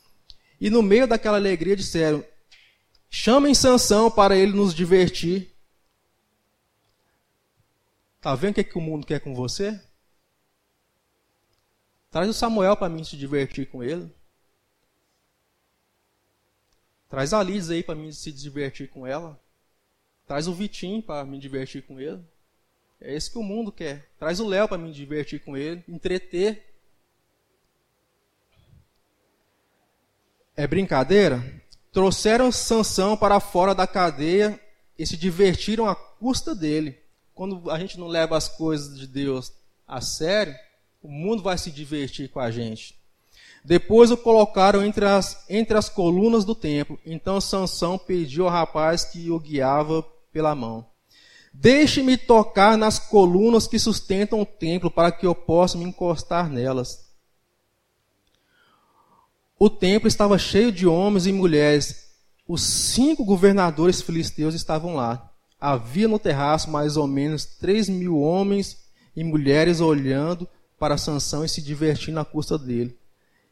[0.59, 2.25] E no meio daquela alegria disseram:
[3.11, 5.55] chamem Sansão para ele nos divertir.
[8.19, 9.79] Tá vendo o que, é que o mundo quer com você?
[12.11, 14.11] Traz o Samuel para mim se divertir com ele.
[17.11, 19.39] Traz a Liz aí para mim se divertir com ela.
[20.27, 22.32] Traz o Vitinho para me divertir com ele.
[23.05, 24.09] É isso que o mundo quer.
[24.19, 26.73] Traz o Léo para me divertir com ele, entreter.
[30.57, 31.43] É brincadeira?
[31.91, 34.61] Trouxeram Sansão para fora da cadeia
[34.97, 36.97] e se divertiram à custa dele.
[37.35, 39.53] Quando a gente não leva as coisas de Deus
[39.87, 40.55] a sério,
[41.03, 42.97] o mundo vai se divertir com a gente.
[43.65, 46.99] Depois o colocaram entre as, entre as colunas do templo.
[47.05, 50.92] Então Sansão pediu ao rapaz que o guiava pela mão.
[51.53, 57.13] Deixe-me tocar nas colunas que sustentam o templo, para que eu possa me encostar nelas.
[59.59, 62.09] O templo estava cheio de homens e mulheres.
[62.49, 65.31] Os cinco governadores filisteus estavam lá.
[65.61, 68.79] Havia no terraço mais ou menos três mil homens
[69.15, 72.99] e mulheres olhando para Sansão e se divertindo à custa dele.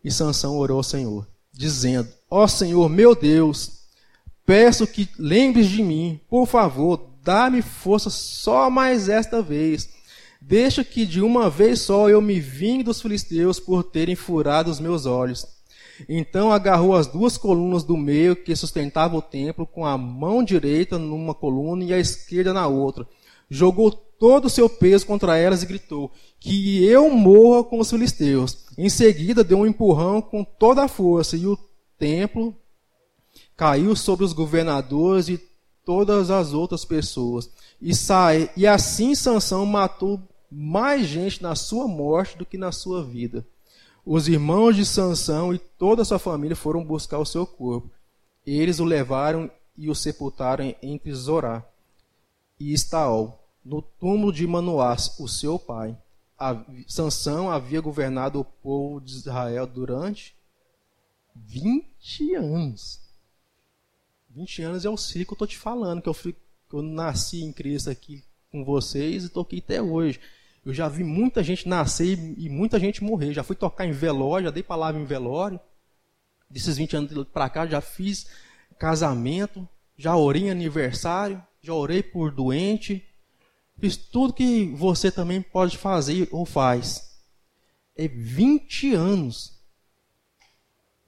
[0.02, 3.82] E Sansão orou ao Senhor, dizendo: Ó oh, Senhor, meu Deus,
[4.44, 9.88] peço que lembres de mim, por favor, dá-me força só mais esta vez.
[10.40, 14.80] Deixa que de uma vez só eu me vingue dos filisteus por terem furado os
[14.80, 15.46] meus olhos.
[16.09, 20.98] Então agarrou as duas colunas do meio que sustentavam o templo com a mão direita
[20.98, 23.06] numa coluna e a esquerda na outra.
[23.50, 28.64] Jogou todo o seu peso contra elas e gritou: Que eu morra com os filisteus.
[28.78, 31.59] Em seguida, deu um empurrão com toda a força e o
[31.98, 32.56] templo
[33.56, 35.49] caiu sobre os governadores e
[35.90, 37.50] todas as outras pessoas.
[37.83, 43.03] E, sai, e assim Sansão matou mais gente na sua morte do que na sua
[43.03, 43.44] vida.
[44.07, 47.90] Os irmãos de Sansão e toda a sua família foram buscar o seu corpo.
[48.46, 51.66] Eles o levaram e o sepultaram entre Zorá
[52.61, 55.98] e Estaol, no túmulo de Manoás, o seu pai.
[56.38, 60.37] A, Sansão havia governado o povo de Israel durante
[61.35, 63.10] 20 anos.
[64.31, 66.35] 20 anos é o ciclo que eu estou te falando, que eu, que
[66.75, 70.21] eu nasci em Cristo aqui com vocês e estou aqui até hoje.
[70.64, 73.33] Eu já vi muita gente nascer e, muita gente morrer.
[73.33, 75.59] Já fui tocar em velório, já dei palavra em velório.
[76.49, 78.27] Desses 20 anos para cá, já fiz
[78.79, 83.05] casamento, já orei em aniversário, já orei por doente.
[83.79, 87.19] Fiz tudo que você também pode fazer ou faz.
[87.97, 89.60] É 20 anos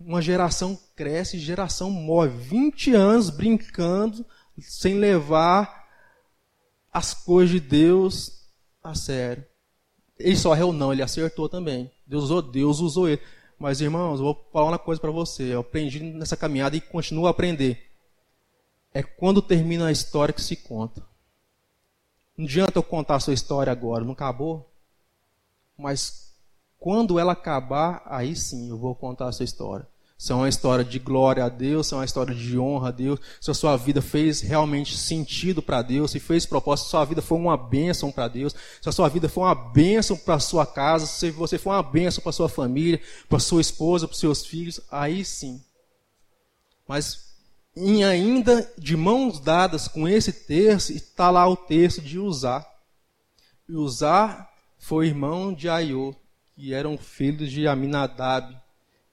[0.06, 2.30] uma geração cresce, geração morre.
[2.30, 4.24] 20 anos brincando,
[4.60, 5.88] sem levar
[6.92, 8.48] as coisas de Deus
[8.82, 9.44] a sério.
[10.18, 11.90] Ele só errou não, ele acertou também.
[12.06, 13.22] Deus usou, Deus usou ele.
[13.58, 15.54] Mas, irmãos, eu vou falar uma coisa para você.
[15.54, 17.90] Eu aprendi nessa caminhada e continuo a aprender.
[18.92, 21.02] É quando termina a história que se conta.
[22.36, 24.70] Não adianta eu contar a sua história agora, não acabou?
[25.76, 26.34] Mas
[26.78, 29.86] quando ela acabar, aí sim eu vou contar a sua história
[30.30, 33.50] é uma história de glória a Deus, é uma história de honra a Deus, se
[33.50, 37.20] a sua vida fez realmente sentido para Deus, se fez propósito, se a sua vida
[37.20, 40.64] foi uma bênção para Deus, se a sua vida foi uma bênção para a sua
[40.64, 44.20] casa, se você foi uma bênção para a sua família, para sua esposa, para os
[44.20, 45.60] seus filhos, aí sim.
[46.86, 47.32] Mas
[47.74, 52.64] em ainda de mãos dadas com esse texto, está lá o texto de Usar.
[53.68, 56.14] E Usar foi irmão de Aiô,
[56.54, 58.61] que eram filhos de Aminadab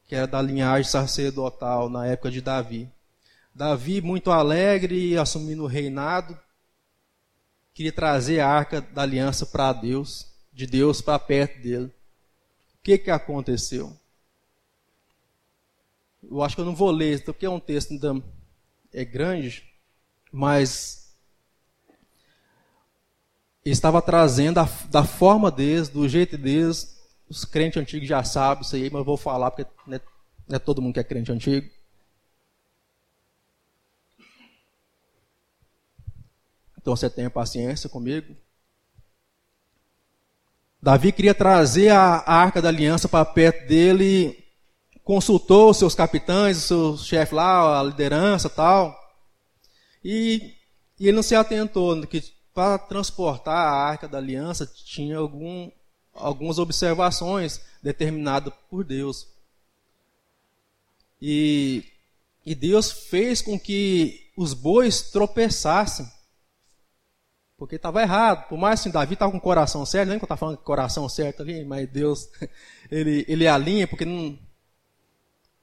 [0.09, 2.91] que era da linhagem sacerdotal na época de Davi.
[3.53, 6.35] Davi, muito alegre, assumindo o reinado,
[7.75, 11.85] queria trazer a arca da aliança para Deus, de Deus para perto dele.
[11.85, 13.95] O que, que aconteceu?
[16.23, 18.19] Eu acho que eu não vou ler, porque é um texto ainda
[18.91, 19.63] é grande,
[20.31, 21.15] mas
[23.63, 26.98] estava trazendo a, da forma deles, do jeito deles,
[27.29, 30.01] os crentes antigos já sabem isso aí, mas eu vou falar porque não é,
[30.47, 31.69] não é todo mundo que é crente antigo.
[36.77, 38.35] Então você tenha paciência comigo.
[40.81, 44.43] Davi queria trazer a, a arca da aliança para perto dele,
[45.03, 48.97] consultou os seus capitães, o seu chefe lá, a liderança tal.
[50.03, 50.55] E,
[50.97, 52.23] e ele não se atentou que
[52.53, 55.69] para transportar a arca da aliança tinha algum
[56.19, 59.27] algumas observações determinadas por Deus.
[61.21, 61.85] E,
[62.45, 66.09] e Deus fez com que os bois tropeçassem.
[67.57, 68.47] Porque estava errado.
[68.47, 71.09] Por mais assim, Davi estava com o coração certo, nem que eu estava falando coração
[71.09, 72.29] certo ali, mas Deus,
[72.89, 74.37] ele, ele alinha, porque não,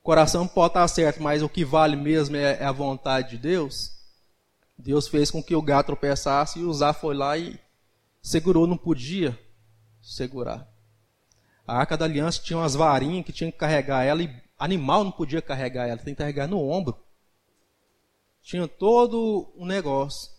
[0.02, 3.92] coração pode estar certo, mas o que vale mesmo é, é a vontade de Deus.
[4.78, 7.58] Deus fez com que o gato tropeçasse e o Zá foi lá e
[8.20, 9.38] segurou, não podia
[10.06, 10.68] segurar.
[11.66, 15.10] A arca da aliança tinha umas varinhas que tinha que carregar ela e animal não
[15.10, 16.96] podia carregar ela, tem que carregar no ombro.
[18.40, 20.30] Tinha todo um negócio.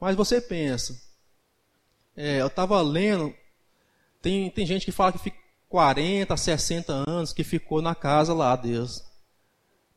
[0.00, 0.98] Mas você pensa,
[2.16, 3.34] é, eu estava lendo,
[4.22, 8.56] tem, tem gente que fala que fica 40, 60 anos que ficou na casa lá,
[8.56, 9.04] Deus.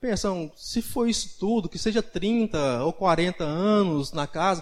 [0.02, 4.62] Pensam, se foi isso tudo, que seja 30 ou 40 anos na casa,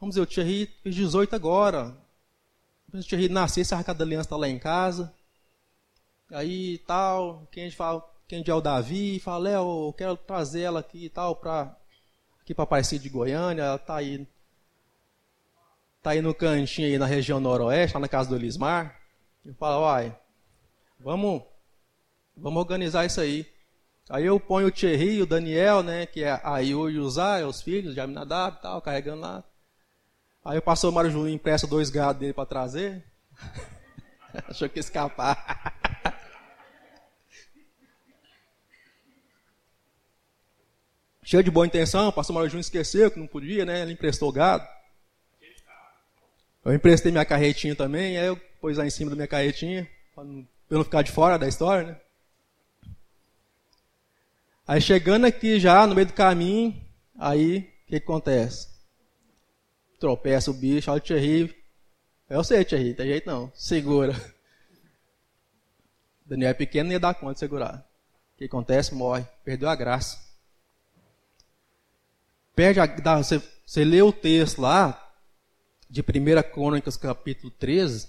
[0.00, 1.96] vamos dizer, Thierry fez 18 agora.
[2.94, 5.12] Se o Thierry nascer, a arca da aliança está lá em casa.
[6.30, 11.06] Aí tal, quem fala, quem é o Davi, fala, Léo, eu quero trazer ela aqui
[11.06, 11.76] e tal, para
[12.40, 14.28] aqui para Aparecida de Goiânia, ela está aí,
[16.02, 18.96] tá aí no cantinho aí na região noroeste, lá na casa do Elismar.
[19.44, 20.16] Eu falo, uai,
[21.00, 21.42] vamos,
[22.36, 23.44] vamos organizar isso aí.
[24.08, 27.44] Aí eu ponho o Thierry, o Daniel, né, que é a Iu e o Zá,
[27.44, 29.44] os filhos de Aminadab e tal, carregando lá.
[30.44, 33.02] Aí o pastor Mário Júnior empresta dois gados dele para trazer.
[34.46, 35.74] Achou que ia escapar.
[41.24, 43.80] Cheio de boa intenção, o pastor Mário Júnior esqueceu que não podia, né?
[43.80, 44.68] Ele emprestou gado.
[46.62, 50.24] Eu emprestei minha carretinha também, aí eu pus lá em cima da minha carretinha, para
[50.24, 51.96] não, não ficar de fora da história, né?
[54.66, 56.78] Aí chegando aqui já, no meio do caminho,
[57.18, 58.73] aí o que, que, acontece?
[60.04, 61.56] Tropeça o bicho, olha o Thierry.
[62.28, 63.50] Eu sei, Thierry, tem jeito não.
[63.54, 64.12] Segura.
[66.26, 67.88] Daniel é pequeno, não ia dar conta de segurar.
[68.34, 68.94] O que acontece?
[68.94, 69.26] Morre.
[69.42, 70.18] Perdeu a graça.
[72.54, 72.86] Perde a,
[73.16, 75.10] você, você lê o texto lá,
[75.88, 78.06] de 1 Crônicas, capítulo 13,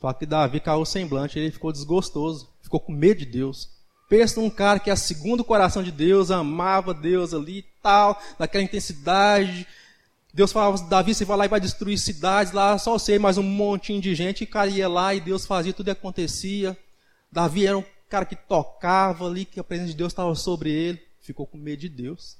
[0.00, 3.68] fala que Davi caiu semblante, ele ficou desgostoso, ficou com medo de Deus.
[4.08, 8.18] Pensa num cara que é segundo o coração de Deus, amava Deus ali e tal,
[8.38, 9.68] naquela intensidade.
[10.36, 13.42] Deus falava, Davi, você vai lá e vai destruir cidades lá, só você, mais um
[13.42, 16.76] montinho de gente, e cara ia lá e Deus fazia, tudo acontecia.
[17.32, 21.02] Davi era um cara que tocava ali, que a presença de Deus estava sobre ele,
[21.20, 22.36] ficou com medo de Deus.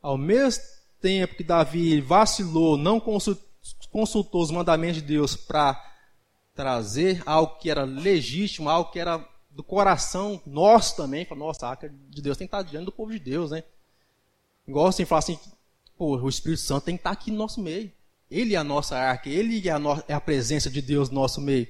[0.00, 0.64] Ao mesmo
[1.02, 5.78] tempo que Davi vacilou, não consultou os mandamentos de Deus para
[6.54, 11.26] trazer algo que era legítimo, algo que era do coração nosso também.
[11.26, 13.62] Fala, nossa, a arca de Deus tem que estar diante do povo de Deus, né?
[14.66, 15.38] Igual assim, falar assim,
[15.96, 17.90] pô, o Espírito Santo tem que estar aqui no nosso meio.
[18.30, 21.16] Ele é a nossa arca, ele é a, no, é a presença de Deus no
[21.16, 21.68] nosso meio.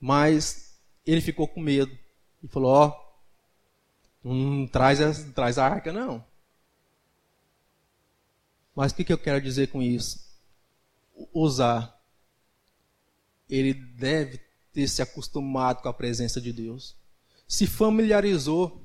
[0.00, 1.96] Mas ele ficou com medo
[2.42, 3.14] e falou: Ó,
[4.24, 6.24] oh, não traz a, traz a arca, não.
[8.74, 10.20] Mas o que, que eu quero dizer com isso?
[11.32, 12.02] Usar
[13.52, 14.40] ele deve
[14.72, 16.96] ter se acostumado com a presença de Deus.
[17.46, 18.80] Se familiarizou.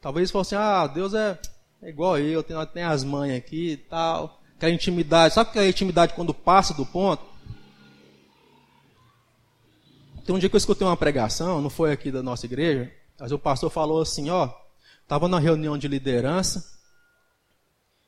[0.00, 1.40] Talvez fosse assim, ah, Deus é,
[1.82, 4.40] é igual eu, tem, tem as mães aqui e tal.
[4.56, 5.34] Aquela intimidade.
[5.34, 7.24] Sabe aquela intimidade quando passa do ponto?
[10.24, 13.32] Tem um dia que eu escutei uma pregação, não foi aqui da nossa igreja, mas
[13.32, 14.52] o pastor falou assim, ó,
[15.02, 16.78] estava na reunião de liderança,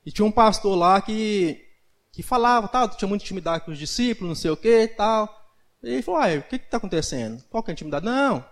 [0.04, 1.64] e tinha um pastor lá que,
[2.12, 5.28] que falava, tal, tinha muita intimidade com os discípulos, não sei o que, tal.
[5.82, 7.42] E ele falou, o que está acontecendo?
[7.50, 8.04] Qual que é a intimidade?
[8.04, 8.44] Não,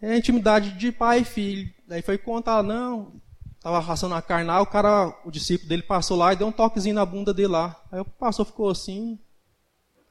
[0.00, 1.72] é a intimidade de pai e filho.
[1.88, 3.20] Daí foi contar, não,
[3.66, 6.94] estava raçando a carnal, o cara, o discípulo dele passou lá e deu um toquezinho
[6.94, 7.82] na bunda dele lá.
[7.90, 9.18] Aí o pastor ficou assim,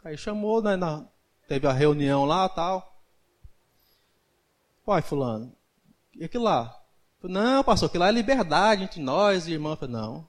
[0.04, 1.06] aí chamou, né, na,
[1.48, 3.02] teve a reunião lá tal.
[4.86, 5.56] Pai, fulano,
[6.14, 6.78] e aquilo lá?
[7.24, 9.78] Não, pastor, aquilo lá é liberdade entre nós e irmã.
[9.78, 10.28] Falei, não,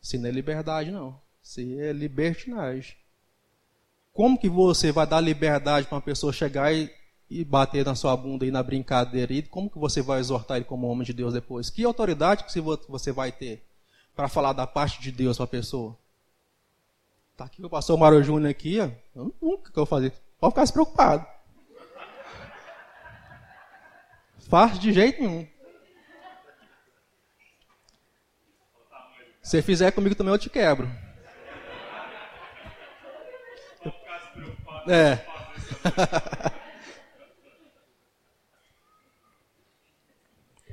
[0.00, 2.96] se não é liberdade não, se é libertinagem.
[4.12, 6.88] Como que você vai dar liberdade para uma pessoa chegar e,
[7.28, 9.32] e bater na sua bunda e na brincadeira?
[9.32, 11.70] E como que você vai exortar ele como homem de Deus depois?
[11.70, 13.64] Que autoridade que você vai ter
[14.14, 15.96] para falar da parte de Deus para a pessoa?
[17.36, 18.88] Tá aqui o pastor Mário Júnior aqui, ó.
[19.14, 20.12] Eu nunca que eu vou fazer.
[20.38, 21.26] Pode ficar se preocupado.
[24.48, 25.46] Faz de jeito nenhum.
[29.42, 30.88] Se fizer comigo também, eu te quebro.
[34.88, 35.18] É.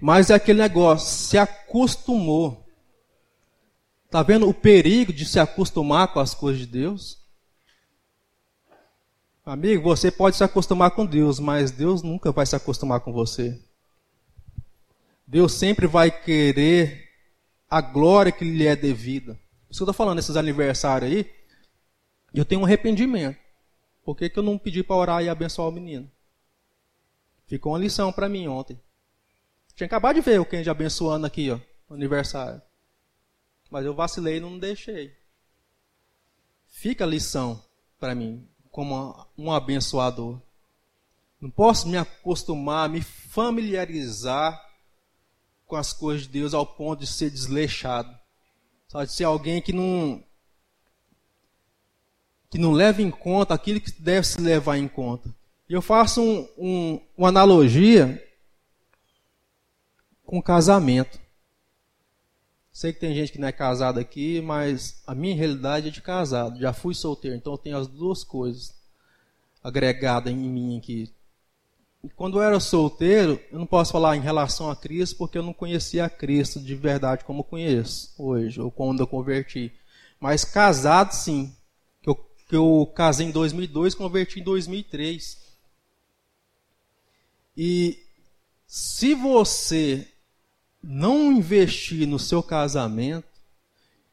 [0.02, 2.66] Mas é aquele negócio, se acostumou.
[4.06, 7.22] Está vendo o perigo de se acostumar com as coisas de Deus?
[9.46, 13.62] Amigo, você pode se acostumar com Deus, mas Deus nunca vai se acostumar com você.
[15.26, 17.10] Deus sempre vai querer
[17.70, 19.36] a glória que lhe é devida.
[19.36, 21.32] Por isso que eu estou falando nesses aniversários aí,
[22.34, 23.38] eu tenho um arrependimento.
[24.04, 26.10] Por que, que eu não pedi para orar e abençoar o menino?
[27.46, 28.80] Ficou uma lição para mim ontem.
[29.76, 31.60] Tinha acabado de ver o Kenji abençoando aqui, ó,
[31.90, 32.62] no aniversário.
[33.70, 35.16] Mas eu vacilei e não deixei.
[36.68, 37.64] fica a lição
[38.00, 40.42] para mim, como um abençoador.
[41.40, 44.62] Não posso me acostumar, me familiarizar
[45.66, 48.14] com as coisas de Deus ao ponto de ser desleixado.
[48.88, 50.24] Sabe, de ser alguém que não
[52.50, 55.34] que não leva em conta aquilo que deve se levar em conta.
[55.70, 58.22] E eu faço um, um, uma analogia
[60.32, 61.20] com casamento.
[62.72, 66.02] Sei que tem gente que não é casado aqui, mas a minha realidade é de
[66.02, 66.58] casado.
[66.58, 68.74] Já fui solteiro, então eu tenho as duas coisas
[69.62, 71.14] agregadas em mim aqui.
[72.02, 75.44] E quando eu era solteiro, eu não posso falar em relação a Cristo, porque eu
[75.44, 79.70] não conhecia a Cristo de verdade como conheço hoje, ou quando eu converti.
[80.18, 81.54] Mas casado, sim.
[82.02, 82.16] Que eu,
[82.48, 85.42] que eu casei em 2002, converti em 2003.
[87.58, 88.00] E
[88.66, 90.08] se você
[90.84, 93.28] não investir no seu casamento,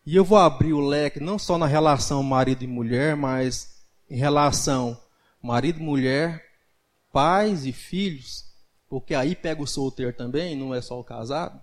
[0.04, 4.16] e eu vou abrir o leque não só na relação marido e mulher, mas em
[4.16, 4.98] relação
[5.42, 6.44] marido e mulher,
[7.12, 8.44] pais e filhos,
[8.88, 11.60] porque aí pega o solteiro também, não é só o casado.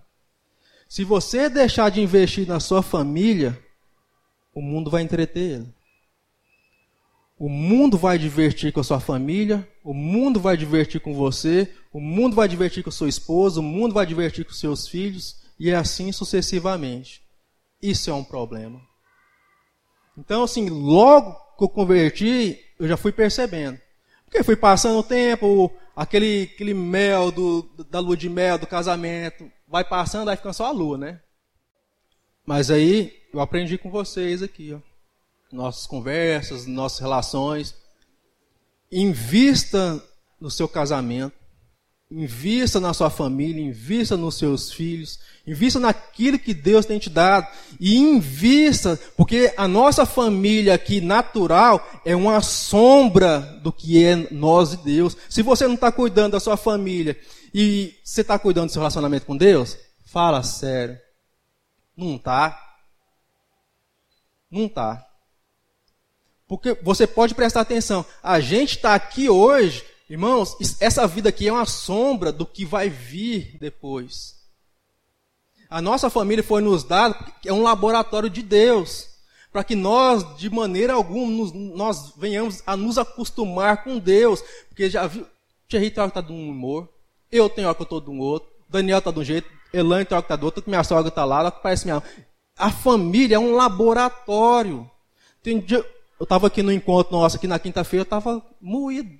[0.88, 3.60] Se você deixar de investir na sua família,
[4.54, 5.75] o mundo vai entreter ele.
[7.38, 12.00] O mundo vai divertir com a sua família, o mundo vai divertir com você, o
[12.00, 16.10] mundo vai divertir com sua esposa, o mundo vai divertir com seus filhos, e assim
[16.12, 17.22] sucessivamente.
[17.80, 18.80] Isso é um problema.
[20.16, 23.78] Então, assim, logo que eu converti, eu já fui percebendo.
[24.24, 29.52] Porque fui passando o tempo, aquele, aquele mel do, da lua de mel, do casamento,
[29.68, 31.20] vai passando, aí fica só a lua, né?
[32.46, 34.85] Mas aí eu aprendi com vocês aqui, ó
[35.52, 37.74] nossas conversas, nossas relações.
[38.90, 40.02] Invista
[40.40, 41.34] no seu casamento,
[42.10, 47.48] invista na sua família, invista nos seus filhos, invista naquilo que Deus tem te dado
[47.80, 54.74] e invista, porque a nossa família aqui natural é uma sombra do que é nós
[54.74, 55.16] e Deus.
[55.28, 57.18] Se você não está cuidando da sua família
[57.52, 60.98] e você está cuidando do seu relacionamento com Deus, fala sério.
[61.96, 62.56] Não está.
[64.50, 65.06] Não está.
[66.48, 68.04] Porque você pode prestar atenção.
[68.22, 72.88] A gente está aqui hoje, irmãos, essa vida aqui é uma sombra do que vai
[72.88, 74.36] vir depois.
[75.68, 79.08] A nossa família foi nos dada, é um laboratório de Deus,
[79.52, 84.42] para que nós, de maneira alguma, nos, nós venhamos a nos acostumar com Deus.
[84.68, 85.26] Porque já viu,
[85.68, 86.88] Tia Rita está de um humor,
[87.30, 90.04] eu tenho hora que eu estou de um outro, Daniel está de um jeito, Elaine
[90.04, 92.00] tem hora que está do outro, minha sogra está lá, ela parece minha.
[92.56, 94.88] A família é um laboratório.
[95.42, 95.84] Tem dia,
[96.18, 99.10] eu estava aqui no encontro nosso, aqui na quinta-feira, eu estava moído.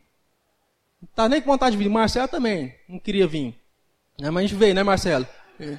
[1.01, 1.90] Não estava nem com vontade de vir.
[1.90, 3.55] Marcelo também não queria vir.
[4.18, 4.30] Né?
[4.30, 5.26] Mas a gente veio, né, Marcelo?
[5.61, 5.78] É.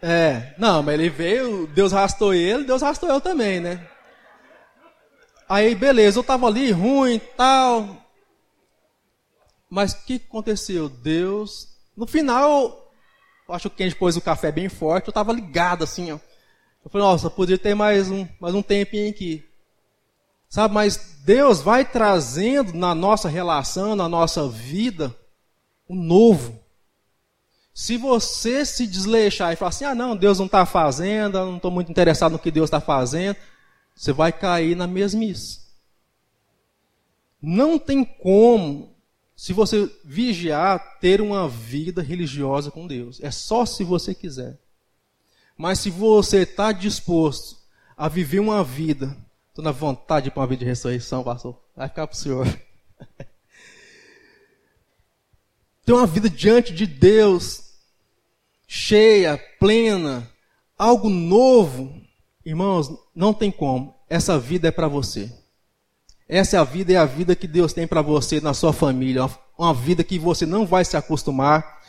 [0.00, 0.54] é.
[0.56, 3.86] Não, mas ele veio, Deus arrastou ele, Deus arrastou eu também, né?
[5.48, 7.96] Aí, beleza, eu estava ali ruim e tal.
[9.68, 10.88] Mas o que aconteceu?
[10.88, 11.68] Deus.
[11.96, 12.92] No final,
[13.48, 16.18] eu acho que a gente pôs o café bem forte, eu estava ligado assim, ó.
[16.88, 19.44] Eu falei, nossa, podia ter mais um, mais um tempinho aqui.
[20.48, 25.14] Sabe, mas Deus vai trazendo na nossa relação, na nossa vida,
[25.86, 26.58] o um novo.
[27.74, 31.70] Se você se desleixar e falar assim, ah não, Deus não está fazendo, não estou
[31.70, 33.36] muito interessado no que Deus está fazendo,
[33.94, 35.60] você vai cair na mesmice.
[37.40, 38.96] Não tem como,
[39.36, 43.20] se você vigiar, ter uma vida religiosa com Deus.
[43.22, 44.58] É só se você quiser.
[45.58, 47.58] Mas se você está disposto
[47.96, 49.16] a viver uma vida,
[49.48, 52.46] estou na vontade para uma vida de ressurreição, pastor, vai ficar para o senhor.
[55.84, 57.72] Ter uma vida diante de Deus,
[58.68, 60.30] cheia, plena,
[60.78, 61.92] algo novo,
[62.44, 63.96] irmãos, não tem como.
[64.08, 65.32] Essa vida é para você.
[66.28, 69.28] Essa é a vida, é a vida que Deus tem para você na sua família.
[69.58, 71.82] Uma vida que você não vai se acostumar,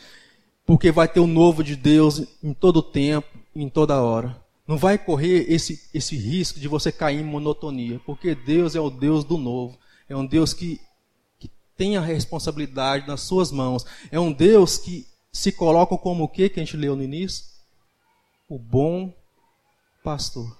[0.66, 4.40] porque vai ter o novo de Deus em todo o tempo em toda hora.
[4.66, 8.90] Não vai correr esse, esse risco de você cair em monotonia, porque Deus é o
[8.90, 9.76] Deus do novo.
[10.08, 10.80] É um Deus que,
[11.38, 13.84] que tem a responsabilidade nas suas mãos.
[14.10, 17.46] É um Deus que se coloca como o que que a gente leu no início?
[18.48, 19.12] O bom
[20.02, 20.58] pastor.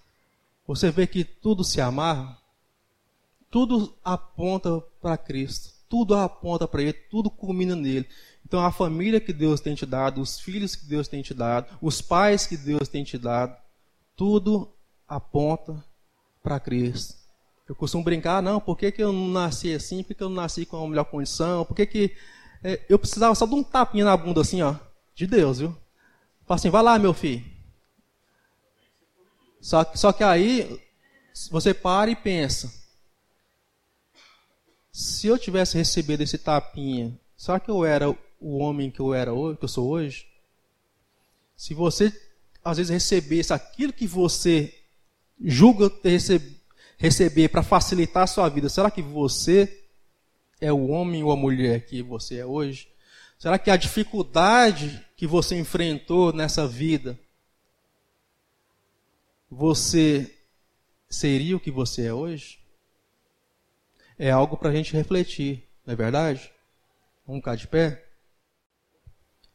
[0.67, 2.39] Você vê que tudo se amarra,
[3.51, 8.07] tudo aponta para Cristo, tudo aponta para Ele, tudo culmina nele.
[8.45, 11.79] Então, a família que Deus tem te dado, os filhos que Deus tem te dado,
[11.81, 13.57] os pais que Deus tem te dado,
[14.17, 14.73] tudo
[15.07, 15.85] aponta
[16.43, 17.15] para Cristo.
[17.69, 20.03] Eu costumo brincar, não, por que, que eu não nasci assim?
[20.03, 21.65] Por que eu não nasci com uma melhor condição?
[21.65, 22.17] Por que, que
[22.65, 24.75] é, eu precisava só de um tapinha na bunda assim, ó,
[25.15, 25.77] de Deus, viu?
[26.45, 27.45] Fala assim, vai lá, meu filho.
[29.61, 30.81] Só que, só que aí
[31.51, 32.73] você para e pensa:
[34.91, 39.33] se eu tivesse recebido esse tapinha, será que eu era o homem que eu era
[39.33, 40.27] hoje, que eu sou hoje?
[41.57, 42.13] Se você
[42.65, 44.75] às vezes recebesse aquilo que você
[45.39, 46.61] julga recebido
[47.01, 49.87] receber para facilitar a sua vida, será que você
[50.61, 52.93] é o homem ou a mulher que você é hoje?
[53.39, 57.19] Será que a dificuldade que você enfrentou nessa vida,
[59.51, 60.31] você
[61.09, 62.61] seria o que você é hoje?
[64.19, 66.53] É algo para a gente refletir, não é verdade?
[67.27, 68.10] Vamos ficar de pé?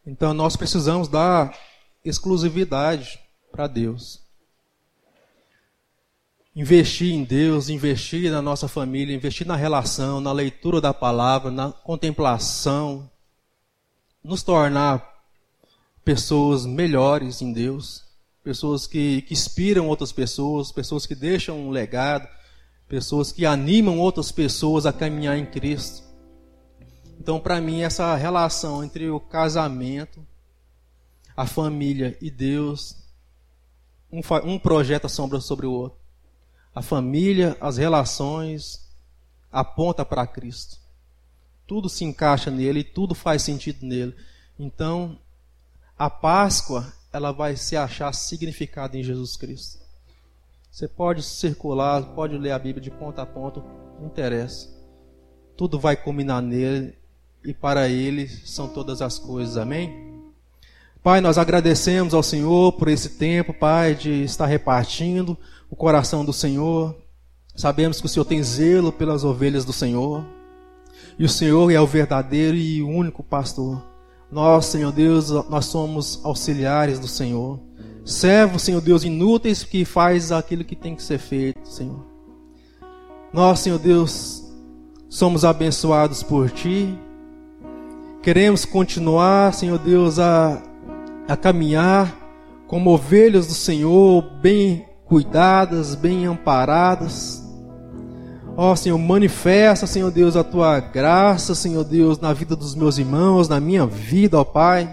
[0.05, 1.57] Então nós precisamos dar
[2.03, 3.19] exclusividade
[3.51, 4.23] para Deus.
[6.55, 11.71] Investir em Deus, investir na nossa família, investir na relação, na leitura da palavra, na
[11.71, 13.09] contemplação,
[14.23, 15.15] nos tornar
[16.03, 18.03] pessoas melhores em Deus,
[18.43, 22.27] pessoas que, que inspiram outras pessoas, pessoas que deixam um legado,
[22.87, 26.04] pessoas que animam outras pessoas a caminhar em Cristo.
[27.19, 30.25] Então, para mim, essa relação entre o casamento,
[31.35, 32.97] a família e Deus,
[34.11, 36.05] um, um projeta sombra sobre o outro
[36.75, 38.85] a família, as relações,
[39.49, 40.77] aponta para Cristo.
[41.65, 44.13] Tudo se encaixa nele, tudo faz sentido nele.
[44.59, 45.17] Então,
[45.97, 49.79] a Páscoa, ela vai se achar significada em Jesus Cristo.
[50.69, 53.61] Você pode circular, pode ler a Bíblia de ponta a ponta,
[53.97, 54.69] não interessa.
[55.55, 56.97] Tudo vai combinar nele
[57.45, 59.57] e para ele são todas as coisas.
[59.57, 60.05] Amém?
[61.03, 65.37] Pai, nós agradecemos ao Senhor por esse tempo, Pai, de estar repartindo
[65.69, 66.95] o coração do Senhor.
[67.55, 70.25] Sabemos que o Senhor tem zelo pelas ovelhas do Senhor.
[71.19, 73.85] E o Senhor é o verdadeiro e único pastor.
[74.31, 77.59] Nós, Senhor Deus, nós somos auxiliares do Senhor.
[78.03, 82.03] Servos, Senhor Deus, inúteis que faz aquilo que tem que ser feito, Senhor.
[83.31, 84.43] Nós, Senhor Deus,
[85.07, 86.97] somos abençoados por Ti.
[88.25, 90.59] Queremos continuar, Senhor Deus, a,
[91.27, 92.11] a caminhar
[92.65, 97.43] como ovelhas do Senhor, bem cuidadas, bem amparadas.
[98.57, 102.97] Ó oh, Senhor, manifesta, Senhor Deus, a tua graça, Senhor Deus, na vida dos meus
[102.97, 104.89] irmãos, na minha vida, ó Pai.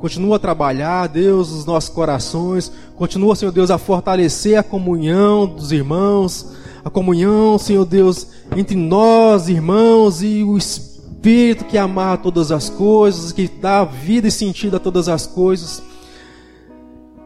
[0.00, 2.72] Continua a trabalhar, Deus, os nossos corações.
[2.96, 6.54] Continua, Senhor Deus, a fortalecer a comunhão dos irmãos,
[6.84, 10.87] a comunhão, Senhor Deus, entre nós, irmãos, e o Espírito
[11.68, 15.82] que amarra todas as coisas, que dá vida e sentido a todas as coisas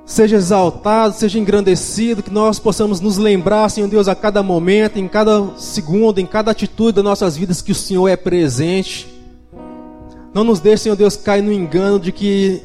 [0.05, 5.09] seja exaltado, seja engrandecido, que nós possamos nos lembrar, Senhor Deus, a cada momento, em
[5.09, 9.09] cada segundo, em cada atitude das nossas vidas, que o Senhor é presente.
[10.35, 12.63] Não nos deixe, Senhor Deus, cair no engano de que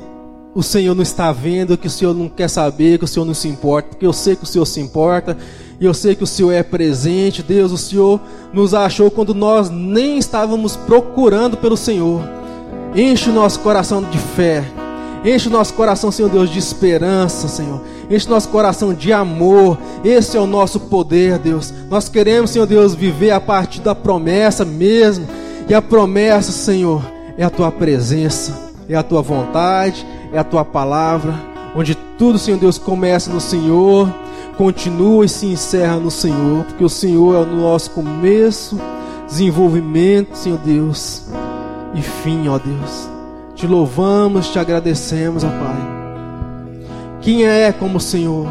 [0.54, 3.34] o Senhor não está vendo, que o Senhor não quer saber, que o Senhor não
[3.34, 5.38] se importa, porque eu sei que o Senhor se importa,
[5.80, 7.44] e eu sei que o Senhor é presente.
[7.44, 8.20] Deus, o Senhor
[8.54, 12.22] nos achou quando nós nem estávamos procurando pelo Senhor.
[12.96, 14.64] Enche o nosso coração de fé
[15.26, 17.82] Enche o nosso coração, Senhor Deus, de esperança, Senhor.
[18.10, 19.78] Enche o nosso coração de amor.
[20.04, 21.74] Esse é o nosso poder, Deus.
[21.90, 25.28] Nós queremos, Senhor Deus, viver a partir da promessa mesmo.
[25.68, 27.02] E a promessa, Senhor,
[27.38, 31.34] é a tua presença, é a tua vontade, é a tua palavra,
[31.76, 34.08] onde tudo, Senhor Deus, começa no Senhor,
[34.58, 38.80] continua e se encerra no Senhor, porque o Senhor é o nosso começo,
[39.28, 41.24] desenvolvimento, Senhor Deus,
[41.94, 43.08] e fim, ó Deus.
[43.54, 45.98] Te louvamos, te agradecemos, ó Pai.
[47.22, 48.48] Quem é como o Senhor?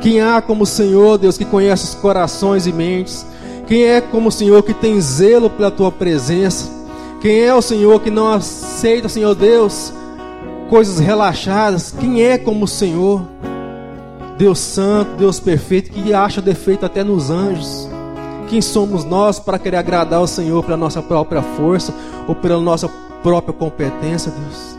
[0.00, 3.26] Quem há como o Senhor, Deus, que conhece os corações e mentes?
[3.66, 6.70] Quem é como o Senhor que tem zelo pela tua presença?
[7.20, 9.92] Quem é o Senhor que não aceita, Senhor Deus,
[10.68, 11.94] coisas relaxadas?
[11.98, 13.22] Quem é como o Senhor?
[14.36, 17.88] Deus Santo, Deus perfeito, que acha defeito até nos anjos.
[18.48, 21.94] Quem somos nós para querer agradar ao Senhor pela nossa própria força
[22.26, 22.88] ou pela nossa
[23.22, 24.78] própria competência, Deus.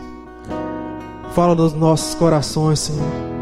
[1.34, 3.35] Fala nos nossos corações, Senhor.